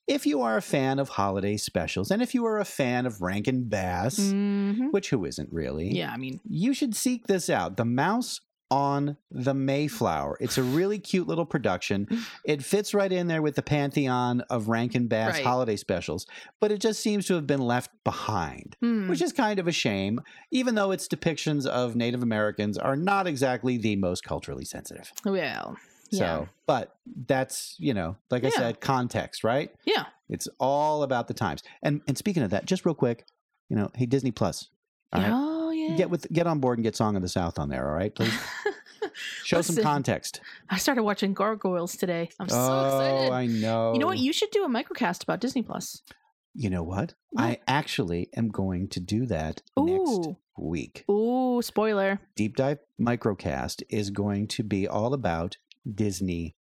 if 0.08 0.26
you 0.26 0.40
are 0.42 0.56
a 0.56 0.62
fan 0.62 0.98
of 0.98 1.08
holiday 1.10 1.56
specials 1.56 2.10
and 2.10 2.20
if 2.22 2.34
you 2.34 2.44
are 2.46 2.58
a 2.58 2.64
fan 2.64 3.06
of 3.06 3.20
Rankin 3.20 3.68
Bass, 3.68 4.18
Mhm. 4.18 4.90
which 4.92 5.10
who 5.10 5.24
isn't 5.24 5.52
really? 5.52 5.94
Yeah, 5.94 6.10
I 6.10 6.16
mean, 6.16 6.40
You 6.48 6.72
should 6.74 6.96
seek 6.96 7.26
this 7.26 7.48
out. 7.50 7.76
The 7.76 7.84
Mouse 7.84 8.40
on 8.70 9.16
the 9.31 9.54
Mayflower. 9.54 10.37
It's 10.40 10.59
a 10.59 10.62
really 10.62 10.98
cute 10.98 11.26
little 11.26 11.46
production. 11.46 12.07
It 12.44 12.62
fits 12.62 12.94
right 12.94 13.11
in 13.12 13.26
there 13.26 13.42
with 13.42 13.57
the 13.57 13.62
pantheon 13.62 14.40
of 14.42 14.68
Rankin 14.68 15.07
Bass 15.07 15.35
Right. 15.35 15.44
holiday 15.44 15.76
specials, 15.76 16.26
but 16.61 16.70
it 16.72 16.81
just 16.81 17.00
seems 17.00 17.26
to 17.26 17.35
have 17.35 17.46
been 17.46 17.61
left 17.61 17.90
behind 18.04 18.76
hmm. 18.81 19.09
which 19.09 19.20
is 19.22 19.33
kind 19.33 19.59
of 19.59 19.68
a 19.68 19.72
shame, 19.72 20.20
even 20.50 20.74
though 20.74 20.90
its 20.90 21.09
depictions 21.09 21.66
of 21.66 21.94
Native 21.96 22.22
Americans 22.22 22.78
are 22.78 22.96
not 22.96 23.26
exactly 23.26 23.76
the 23.76 23.96
most 23.96 24.24
culturally 24.24 24.64
sensitive. 24.64 25.12
well, 25.24 25.76
So, 26.11 26.24
yeah. 26.24 26.44
but 26.66 26.96
that's, 27.26 27.76
you 27.78 27.92
know, 27.92 28.16
like 28.31 28.44
I 28.44 28.50
said, 28.50 28.81
context, 28.81 29.44
right? 29.44 29.70
Yeah. 29.85 30.07
It's 30.28 30.48
all 30.59 31.02
about 31.02 31.28
the 31.28 31.35
times. 31.35 31.62
And 31.83 32.00
and 32.07 32.16
speaking 32.16 32.42
of 32.42 32.50
that, 32.50 32.64
just 32.66 32.85
real 32.87 32.94
quick, 32.94 33.26
you 33.68 33.76
know, 33.76 33.90
hey 33.94 34.07
Disney 34.07 34.31
Plus, 34.31 34.68
all 35.12 35.20
right? 35.22 35.31
Get 35.96 36.11
with 36.11 36.27
get 36.33 36.46
on 36.46 36.61
board 36.61 36.79
and 36.79 36.85
get 36.85 36.96
Song 36.96 37.16
of 37.16 37.22
the 37.22 37.29
South 37.29 37.59
on 37.59 37.68
there, 37.68 37.88
all 37.88 37.94
right? 37.94 38.14
Please 38.14 38.33
show 39.44 39.62
some 39.62 39.83
context. 39.83 40.40
I 40.68 40.79
started 40.79 41.03
watching 41.03 41.35
Gargoyles 41.35 41.96
today. 41.96 42.31
I'm 42.38 42.48
so 42.48 42.57
excited. 42.57 42.70
oh, 42.72 43.14
excited. 43.24 43.33
I 43.33 43.46
know. 43.46 43.92
You 43.92 43.98
know 43.98 44.07
what? 44.07 44.18
You 44.18 44.33
should 44.33 44.51
do 44.51 44.64
a 44.64 44.68
microcast 44.68 45.22
about 45.22 45.40
Disney 45.40 45.62
Plus. 45.62 46.03
You 46.55 46.70
know 46.70 46.83
what? 46.83 47.14
What? 47.31 47.42
I 47.44 47.59
actually 47.68 48.29
am 48.37 48.48
going 48.48 48.88
to 48.88 49.01
do 49.01 49.27
that 49.27 49.62
next 49.77 50.31
week. 50.59 51.05
Ooh, 51.11 51.62
spoiler. 51.62 52.20
Deep 52.35 52.57
Dive 52.57 52.79
Microcast 53.01 53.83
is 53.88 54.11
going 54.11 54.48
to 54.48 54.62
be 54.62 54.88
all 54.88 55.14
about 55.14 55.57
Disney 55.94 56.57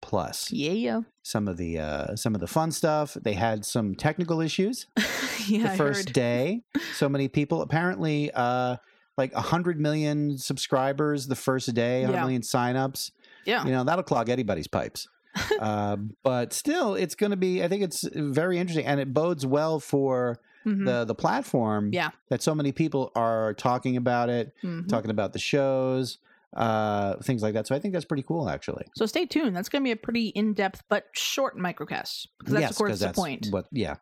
Plus. 0.00 0.50
Yeah. 0.52 0.72
yeah. 0.72 1.00
Some 1.22 1.48
of 1.48 1.56
the 1.56 1.78
uh, 1.78 2.16
some 2.16 2.34
of 2.34 2.40
the 2.40 2.46
fun 2.46 2.70
stuff. 2.70 3.14
They 3.20 3.34
had 3.34 3.64
some 3.64 3.94
technical 3.94 4.40
issues 4.40 4.86
yeah, 5.46 5.70
the 5.72 5.76
first 5.76 6.12
day. 6.12 6.62
So 6.94 7.08
many 7.08 7.28
people 7.28 7.62
apparently 7.62 8.30
uh, 8.34 8.76
like 9.16 9.32
hundred 9.34 9.78
million 9.80 10.38
subscribers 10.38 11.26
the 11.26 11.36
first 11.36 11.72
day. 11.74 12.02
Hundred 12.02 12.14
Yeah. 12.16 12.22
million 12.22 12.42
signups. 12.42 13.10
Yeah. 13.44 13.64
You 13.64 13.72
know 13.72 13.84
that'll 13.84 14.02
clog 14.04 14.28
anybody's 14.28 14.68
pipes. 14.68 15.06
uh, 15.60 15.96
but 16.24 16.52
still, 16.52 16.94
it's 16.94 17.14
going 17.14 17.30
to 17.30 17.36
be. 17.36 17.62
I 17.62 17.68
think 17.68 17.82
it's 17.82 18.04
very 18.14 18.58
interesting, 18.58 18.86
and 18.86 18.98
it 19.00 19.12
bodes 19.12 19.44
well 19.46 19.78
for 19.80 20.38
Mhm. 20.66 20.84
the 20.86 21.04
the 21.04 21.14
platform. 21.14 21.90
Yeah. 21.92 22.10
that 22.30 22.42
so 22.42 22.54
many 22.54 22.72
people 22.72 23.12
are 23.14 23.54
talking 23.54 23.96
about 23.96 24.28
it 24.28 24.52
Mhm. 24.64 24.88
talking 24.88 25.10
about 25.10 25.32
the 25.32 25.38
shows, 25.38 26.18
uh, 26.56 27.16
things 27.22 27.42
like 27.42 27.54
that. 27.54 27.66
So 27.66 27.74
I 27.74 27.78
think 27.78 27.92
that's 27.94 28.04
pretty 28.04 28.22
cool, 28.22 28.48
actually. 28.48 28.86
So 28.96 29.06
stay 29.06 29.26
tuned. 29.26 29.54
That's 29.54 29.68
going 29.68 29.82
to 29.82 29.84
be 29.86 29.92
a 29.92 29.96
pretty 29.96 30.28
in-depth 30.28 30.84
but 30.88 31.04
short 31.12 31.56
microcast 31.56 32.26
because 32.38 32.52
that's 32.54 32.60
yes, 32.60 32.70
of 32.70 32.76
course 32.76 32.98
the 32.98 33.06
that's 33.06 33.18
point. 33.18 33.48
What? 33.50 33.66
Yeah. 33.70 33.96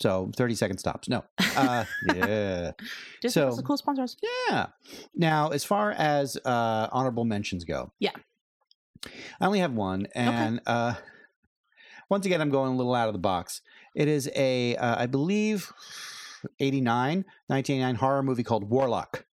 So 0.00 0.30
thirty 0.36 0.54
second 0.54 0.78
stops. 0.78 1.08
No. 1.08 1.24
Uh, 1.56 1.84
yeah. 2.14 2.72
Plus 3.20 3.34
so- 3.34 3.48
is 3.48 3.60
cool 3.62 3.76
sponsors. 3.76 4.16
Yeah. 4.48 4.66
Now, 5.14 5.50
as 5.50 5.64
far 5.64 5.92
as 5.92 6.36
uh, 6.44 6.88
honorable 6.92 7.24
mentions 7.24 7.64
go, 7.64 7.92
Yeah. 7.98 8.10
I 9.40 9.46
only 9.46 9.58
have 9.60 9.72
one, 9.72 10.06
and 10.14 10.60
uh, 10.66 10.94
once 12.08 12.24
again, 12.24 12.40
I'm 12.40 12.50
going 12.50 12.72
a 12.72 12.76
little 12.76 12.94
out 12.94 13.08
of 13.08 13.14
the 13.14 13.18
box. 13.18 13.60
It 13.96 14.06
is 14.06 14.30
a, 14.36 14.76
uh, 14.76 14.96
I 14.96 15.06
believe, 15.06 15.72
89, 16.60 17.24
1989 17.48 17.94
horror 17.96 18.22
movie 18.22 18.44
called 18.44 18.70
Warlock. 18.70 19.24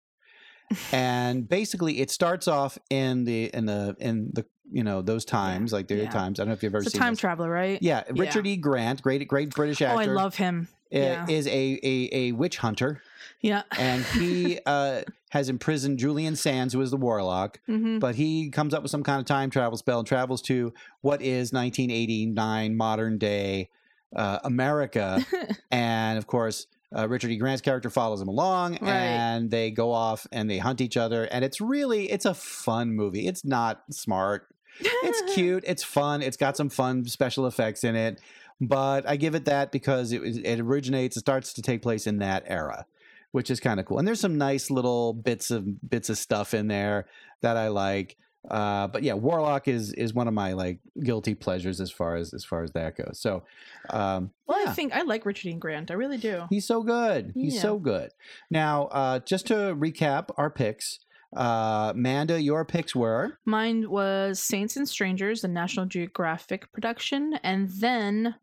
And 0.92 1.48
basically 1.48 2.00
it 2.02 2.12
starts 2.12 2.48
off 2.48 2.78
in 2.90 3.24
the 3.26 3.46
in 3.54 3.66
the 3.66 3.96
in 4.00 4.32
the 4.34 4.46
you 4.72 4.84
know 4.84 5.02
those 5.02 5.26
times 5.26 5.74
like 5.74 5.88
the 5.88 5.96
yeah. 5.96 6.10
times 6.10 6.40
i 6.40 6.44
don't 6.44 6.50
know 6.50 6.54
if 6.54 6.62
you've 6.64 6.74
ever 6.76 6.80
It's 6.84 6.88
a 6.88 6.92
seen 6.92 7.02
time 7.02 7.14
this. 7.14 7.20
traveler, 7.20 7.50
right? 7.50 7.82
yeah 7.82 8.04
richard 8.12 8.46
e 8.46 8.56
grant 8.56 9.02
great 9.02 9.28
great 9.28 9.50
british 9.54 9.82
actor. 9.82 9.96
Oh, 9.96 10.00
I 10.00 10.06
love 10.06 10.36
him. 10.36 10.68
uh, 10.94 10.98
yeah. 10.98 11.26
is 11.28 11.48
a, 11.48 11.80
a 11.84 12.10
a 12.12 12.32
witch 12.34 12.58
hunter 12.58 13.02
Yeah. 13.42 13.64
and 13.78 14.04
he 14.06 14.60
uh, 14.66 15.02
has 15.32 15.48
imprisoned 15.48 16.00
Julian 16.00 16.36
Sands, 16.36 16.74
who 16.74 16.82
is 16.82 16.90
the 16.92 16.98
warlock. 16.98 17.60
hmm 17.68 18.00
But 18.00 18.16
he 18.16 18.50
comes 18.50 18.74
up 18.74 18.82
with 18.82 18.90
some 18.92 19.04
kind 19.04 19.20
of 19.20 19.26
time 19.28 19.50
travel 19.52 19.78
spell 19.78 20.00
and 20.00 20.08
travels 20.08 20.42
to 20.44 20.74
what 21.02 21.22
is 21.22 21.54
1989 21.54 22.76
modern 22.76 23.18
day 23.20 23.70
uh, 24.16 24.40
America. 24.44 25.24
and 25.72 26.18
of 26.18 26.26
course, 26.28 26.66
uh, 26.96 27.08
Richard 27.08 27.32
E. 27.32 27.38
Grant's 27.38 27.62
character 27.62 27.90
follows 27.90 28.22
him 28.22 28.28
along, 28.28 28.74
Right. 28.82 28.90
and 28.92 29.52
they 29.52 29.72
go 29.72 29.92
off 29.92 30.26
and 30.32 30.50
they 30.50 30.58
hunt 30.58 30.82
each 30.82 30.98
other. 30.98 31.26
And 31.26 31.44
it's 31.46 31.62
really 31.62 32.10
it's 32.12 32.26
a 32.26 32.34
fun 32.34 32.94
movie. 32.94 33.28
It's 33.28 33.46
not 33.46 33.84
smart. 33.92 34.48
It's 34.80 35.22
cute. 35.36 35.64
It's 35.68 35.84
fun. 35.84 36.22
It's 36.22 36.38
got 36.38 36.58
some 36.58 36.70
fun 36.70 37.06
special 37.06 37.46
effects 37.48 37.84
in 37.84 37.96
it. 37.96 38.20
But 38.62 39.08
I 39.08 39.16
give 39.16 39.36
it 39.36 39.46
that 39.46 39.72
because 39.72 40.12
it 40.12 40.22
it 40.24 40.60
originates. 40.60 41.16
It 41.18 41.22
starts 41.22 41.54
to 41.54 41.62
take 41.62 41.82
place 41.82 42.08
in 42.08 42.20
that 42.20 42.44
era 42.48 42.86
which 43.32 43.52
is 43.52 43.60
kind 43.60 43.80
of 43.80 43.86
cool. 43.86 44.00
And 44.00 44.08
there's 44.08 44.20
some 44.20 44.40
nice 44.40 44.72
little 44.72 45.14
bits 45.14 45.52
of 45.52 45.88
bits 45.88 46.10
of 46.10 46.18
stuff 46.18 46.56
in 46.56 46.68
there 46.68 47.06
that 47.42 47.58
I 47.58 47.68
like. 47.68 48.18
Uh, 48.50 48.88
but 48.88 49.04
yeah, 49.04 49.14
Warlock 49.14 49.68
is 49.68 49.92
is 49.94 50.14
one 50.14 50.28
of 50.28 50.34
my 50.34 50.54
like 50.54 50.80
guilty 51.04 51.36
pleasures 51.36 51.82
as 51.82 51.92
far 51.92 52.16
as 52.16 52.34
as 52.34 52.46
far 52.46 52.64
as 52.64 52.72
that 52.72 52.96
goes. 52.96 53.20
So, 53.20 53.44
um, 53.90 54.32
Well, 54.48 54.64
yeah, 54.64 54.70
I 54.72 54.74
think 54.74 54.94
I 54.94 55.02
like 55.02 55.26
Richard 55.26 55.50
Dean 55.50 55.60
Grant. 55.60 55.92
I 55.92 55.96
really 55.96 56.18
do. 56.18 56.44
he's 56.50 56.66
so 56.66 56.82
good. 56.82 57.32
He's 57.36 57.56
Yeah. 57.56 57.62
so 57.62 57.80
good. 57.80 58.12
Now, 58.50 58.86
uh, 58.88 59.20
just 59.20 59.48
to 59.48 59.54
recap 59.76 60.30
our 60.38 60.50
picks, 60.50 61.00
uh, 61.36 61.92
Manda, 61.96 62.42
your 62.42 62.64
picks 62.66 62.96
were 62.96 63.40
Mine 63.46 63.90
was 63.90 64.40
Saints 64.40 64.78
and 64.78 64.88
Strangers, 64.88 65.42
the 65.42 65.48
National 65.50 65.86
Geographic 65.86 66.72
production, 66.72 67.34
and 67.44 67.70
then 67.70 68.36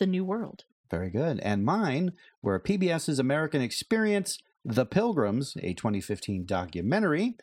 The 0.00 0.06
New 0.06 0.24
World. 0.24 0.64
very 0.90 1.10
good, 1.10 1.38
and 1.40 1.64
mine 1.64 2.12
were 2.42 2.58
PBS's 2.60 3.18
American 3.18 3.62
Experience. 3.62 4.38
The 4.64 4.86
Pilgrims, 4.86 5.56
a 5.62 5.74
2015 5.74 6.46
documentary, 6.46 7.36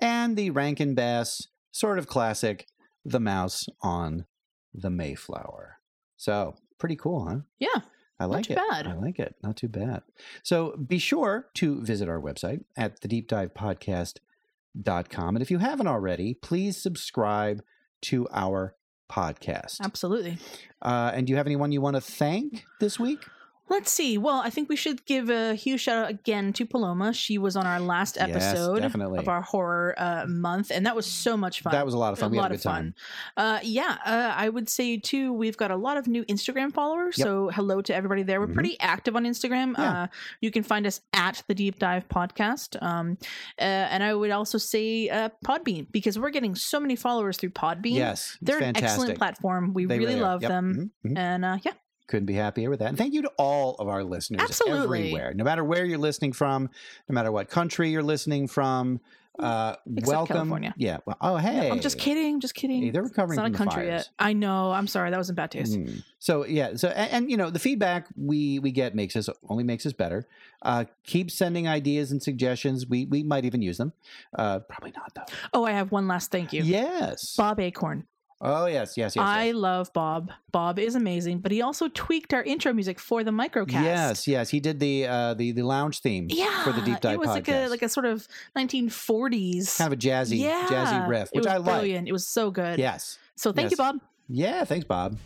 and 0.00 0.36
the 0.36 0.50
Rankin 0.50 0.94
Bass 0.94 1.48
sort 1.72 1.98
of 1.98 2.06
classic, 2.06 2.66
The 3.04 3.20
Mouse 3.20 3.66
on 3.82 4.26
the 4.72 4.90
Mayflower. 4.90 5.78
So, 6.16 6.54
pretty 6.78 6.96
cool, 6.96 7.26
huh? 7.28 7.38
Yeah. 7.58 7.80
I 8.20 8.24
like 8.24 8.46
too 8.46 8.54
it. 8.54 8.56
bad. 8.70 8.86
I 8.86 8.94
like 8.94 9.18
it. 9.18 9.36
Not 9.42 9.56
too 9.56 9.68
bad. 9.68 10.02
So 10.42 10.76
be 10.76 10.98
sure 10.98 11.46
to 11.54 11.80
visit 11.82 12.08
our 12.08 12.20
website 12.20 12.64
at 12.76 13.00
the 13.00 13.08
deep 13.08 13.28
dive 13.28 13.54
podcast.com. 13.54 15.36
And 15.36 15.42
if 15.42 15.50
you 15.50 15.58
haven't 15.58 15.86
already, 15.86 16.34
please 16.34 16.76
subscribe 16.82 17.62
to 18.02 18.26
our 18.32 18.74
podcast. 19.10 19.80
Absolutely. 19.80 20.38
Uh, 20.82 21.12
and 21.14 21.26
do 21.26 21.30
you 21.30 21.36
have 21.36 21.46
anyone 21.46 21.70
you 21.70 21.80
want 21.80 21.94
to 21.94 22.00
thank 22.00 22.64
this 22.80 22.98
week? 22.98 23.24
Let's 23.70 23.90
see. 23.92 24.16
Well, 24.18 24.40
I 24.42 24.50
think 24.50 24.68
we 24.68 24.76
should 24.76 25.04
give 25.04 25.28
a 25.30 25.54
huge 25.54 25.82
shout 25.82 26.04
out 26.04 26.10
again 26.10 26.52
to 26.54 26.64
Paloma. 26.66 27.12
She 27.12 27.38
was 27.38 27.54
on 27.56 27.66
our 27.66 27.78
last 27.80 28.16
episode 28.18 28.80
definitely. 28.80 29.18
of 29.18 29.28
our 29.28 29.42
horror 29.42 29.94
uh, 29.98 30.24
month, 30.26 30.70
and 30.70 30.86
that 30.86 30.96
was 30.96 31.06
so 31.06 31.36
much 31.36 31.60
fun. 31.62 31.72
That 31.72 31.84
was 31.84 31.94
a 31.94 31.98
lot 31.98 32.12
of 32.12 32.18
fun. 32.18 32.28
A 32.28 32.30
We 32.32 32.36
had 32.38 32.40
a 32.40 32.42
lot 32.42 32.48
good 32.50 32.56
of 32.56 32.62
fun. 32.62 32.94
Uh, 33.36 33.58
yeah, 33.62 33.98
uh, 34.04 34.32
I 34.36 34.48
would 34.48 34.68
say 34.68 34.96
too. 34.96 35.32
We've 35.32 35.56
got 35.56 35.70
a 35.70 35.76
lot 35.76 35.96
of 35.96 36.06
new 36.06 36.24
Instagram 36.24 36.72
followers. 36.72 37.18
Yep. 37.18 37.24
So 37.26 37.48
hello 37.50 37.80
to 37.82 37.94
everybody 37.94 38.22
there. 38.22 38.40
We're 38.40 38.46
Mhm. 38.48 38.54
pretty 38.54 38.80
active 38.80 39.16
on 39.16 39.24
Instagram. 39.24 39.76
Yeah. 39.78 40.02
Uh, 40.02 40.06
you 40.40 40.50
can 40.50 40.62
find 40.62 40.86
us 40.86 41.00
at 41.12 41.42
the 41.48 41.54
Deep 41.54 41.78
Dive 41.78 42.08
Podcast. 42.08 42.80
Um, 42.82 43.18
uh, 43.60 43.62
and 43.64 44.02
I 44.02 44.14
would 44.14 44.30
also 44.30 44.58
say 44.58 45.08
uh, 45.08 45.28
Podbean 45.44 45.90
because 45.92 46.18
we're 46.18 46.30
getting 46.30 46.54
so 46.54 46.80
many 46.80 46.96
followers 46.96 47.36
through 47.36 47.50
Podbean. 47.50 47.94
Yes, 47.96 48.36
they're 48.40 48.62
an 48.62 48.76
excellent 48.76 49.18
platform. 49.18 49.74
We 49.74 49.84
They 49.84 49.98
really 49.98 50.14
really 50.14 50.20
love 50.20 50.42
Yep. 50.42 50.48
them. 50.50 50.92
Mhm, 51.04 51.10
mhm. 51.12 51.18
And 51.18 51.44
uh, 51.44 51.58
yeah, 51.64 51.72
Couldn't 52.08 52.26
be 52.26 52.34
happier 52.34 52.70
with 52.70 52.80
that. 52.80 52.88
And 52.88 52.98
thank 52.98 53.12
you 53.14 53.22
to 53.22 53.32
all 53.36 53.74
of 53.74 53.86
our 53.86 54.02
listeners 54.02 54.40
Absolutely. 54.40 55.08
everywhere. 55.08 55.34
No 55.34 55.44
matter 55.44 55.62
where 55.62 55.84
you're 55.84 55.98
listening 55.98 56.32
from, 56.32 56.70
no 57.08 57.12
matter 57.12 57.30
what 57.30 57.50
country 57.50 57.90
you're 57.90 58.02
listening 58.02 58.48
from. 58.48 59.00
Uh, 59.38 59.76
Except 59.86 60.08
welcome. 60.08 60.36
California. 60.36 60.74
Yeah. 60.76 60.96
Well, 61.06 61.16
oh, 61.20 61.36
hey. 61.36 61.70
I'm 61.70 61.78
just 61.78 61.96
kidding. 61.96 62.40
Just 62.40 62.56
kidding. 62.56 62.82
Hey, 62.82 62.90
they're 62.90 63.04
recovering 63.04 63.38
it's 63.38 63.42
not 63.46 63.54
a 63.54 63.56
country 63.56 63.86
yet. 63.86 64.08
I 64.18 64.32
know. 64.32 64.72
I'm 64.72 64.88
sorry. 64.88 65.10
That 65.12 65.18
was 65.18 65.28
in 65.28 65.36
bad 65.36 65.52
taste. 65.52 65.78
Mm. 65.78 66.02
So 66.18 66.44
yeah, 66.44 66.74
so 66.74 66.88
and, 66.88 67.12
and 67.12 67.30
you 67.30 67.36
know 67.36 67.48
the 67.48 67.60
feedback 67.60 68.08
we 68.16 68.58
we 68.58 68.72
get 68.72 68.96
makes 68.96 69.14
us 69.14 69.28
only 69.48 69.62
makes 69.62 69.86
us 69.86 69.92
better. 69.92 70.26
Uh, 70.62 70.86
keep 71.04 71.30
sending 71.30 71.68
ideas 71.68 72.10
and 72.10 72.20
suggestions. 72.20 72.88
We 72.88 73.06
we 73.06 73.22
might 73.22 73.44
even 73.44 73.62
use 73.62 73.78
them. 73.78 73.92
Uh, 74.36 74.58
probably 74.58 74.92
not 74.96 75.14
though. 75.14 75.32
Oh, 75.52 75.64
I 75.64 75.70
have 75.70 75.92
one 75.92 76.08
last 76.08 76.32
thank 76.32 76.52
you. 76.52 76.64
Yes. 76.64 77.36
Bob 77.36 77.60
Acorn. 77.60 78.08
Oh 78.40 78.66
yes, 78.66 78.96
yes, 78.96 79.16
yes. 79.16 79.24
I 79.24 79.46
yes. 79.46 79.54
love 79.56 79.92
Bob. 79.92 80.30
Bob 80.52 80.78
is 80.78 80.94
amazing, 80.94 81.40
but 81.40 81.50
he 81.50 81.60
also 81.60 81.88
tweaked 81.88 82.32
our 82.32 82.42
intro 82.44 82.72
music 82.72 83.00
for 83.00 83.24
the 83.24 83.32
microcast. 83.32 83.82
Yes, 83.82 84.28
yes. 84.28 84.48
He 84.48 84.60
did 84.60 84.78
the 84.78 85.06
uh, 85.08 85.34
the 85.34 85.50
the 85.52 85.62
lounge 85.62 86.00
theme 86.00 86.28
Yeah, 86.30 86.62
for 86.62 86.72
the 86.72 86.80
deep 86.82 87.00
dive 87.00 87.14
it 87.14 87.18
was 87.18 87.28
podcast. 87.30 87.34
like 87.34 87.48
a 87.48 87.68
like 87.68 87.82
a 87.82 87.88
sort 87.88 88.06
of 88.06 88.28
1940s 88.56 89.76
kind 89.78 89.92
of 89.92 89.98
a 89.98 90.00
jazzy 90.00 90.38
yeah, 90.38 90.66
jazzy 90.68 91.08
riff, 91.08 91.28
it 91.32 91.36
which 91.36 91.44
was 91.46 91.52
I 91.52 91.56
like. 91.56 91.64
brilliant. 91.80 92.08
It 92.08 92.12
was 92.12 92.28
so 92.28 92.50
good. 92.50 92.78
Yes. 92.78 93.18
So 93.34 93.52
thank 93.52 93.70
you, 93.72 93.76
Bob. 93.76 93.96
Yeah, 94.28 94.64
thanks, 94.64 94.84
Bob. 94.84 95.18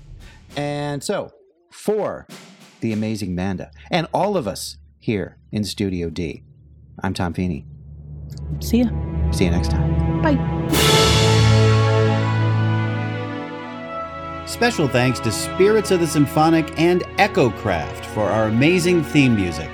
And 0.57 1.03
so, 1.03 1.33
for 1.71 2.27
the 2.81 2.93
amazing 2.93 3.35
Manda 3.35 3.71
and 3.91 4.07
all 4.15 4.37
of 4.37 4.47
us 4.49 4.79
here 4.99 5.39
in 5.51 5.65
Studio 5.65 6.09
D, 6.09 6.45
I'm 7.03 7.13
Tom 7.13 7.35
Feeney. 7.35 7.67
See 8.61 8.79
ya. 8.83 8.87
See 9.33 9.45
you 9.45 9.51
next 9.51 9.71
time. 9.71 10.23
Bye. 10.23 10.62
Special 14.53 14.87
thanks 14.87 15.19
to 15.21 15.33
Spirits 15.33 15.91
of 15.91 16.01
the 16.01 16.07
Symphonic 16.07 16.79
and 16.79 17.01
EchoCraft 17.17 18.05
for 18.05 18.25
our 18.25 18.49
amazing 18.49 19.03
theme 19.03 19.35
music. 19.35 19.71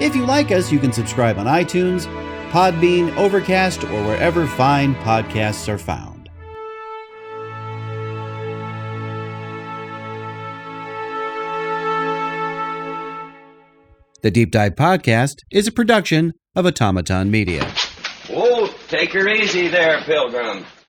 If 0.00 0.16
you 0.16 0.26
like 0.26 0.50
us, 0.50 0.72
you 0.72 0.80
can 0.80 0.92
subscribe 0.92 1.38
on 1.38 1.46
iTunes, 1.46 2.06
Podbean, 2.50 3.16
Overcast, 3.16 3.84
or 3.84 4.02
wherever 4.04 4.44
fine 4.44 4.96
podcasts 4.96 5.68
are 5.68 5.78
found. 5.78 6.28
The 14.22 14.32
Deep 14.32 14.50
Dive 14.50 14.74
Podcast 14.74 15.36
is 15.52 15.68
a 15.68 15.72
production 15.72 16.34
of 16.56 16.66
Automaton 16.66 17.30
Media. 17.30 17.72
Oh, 18.30 18.74
take 18.88 19.12
her 19.12 19.28
easy 19.28 19.68
there, 19.68 20.02
Pilgrim. 20.02 20.66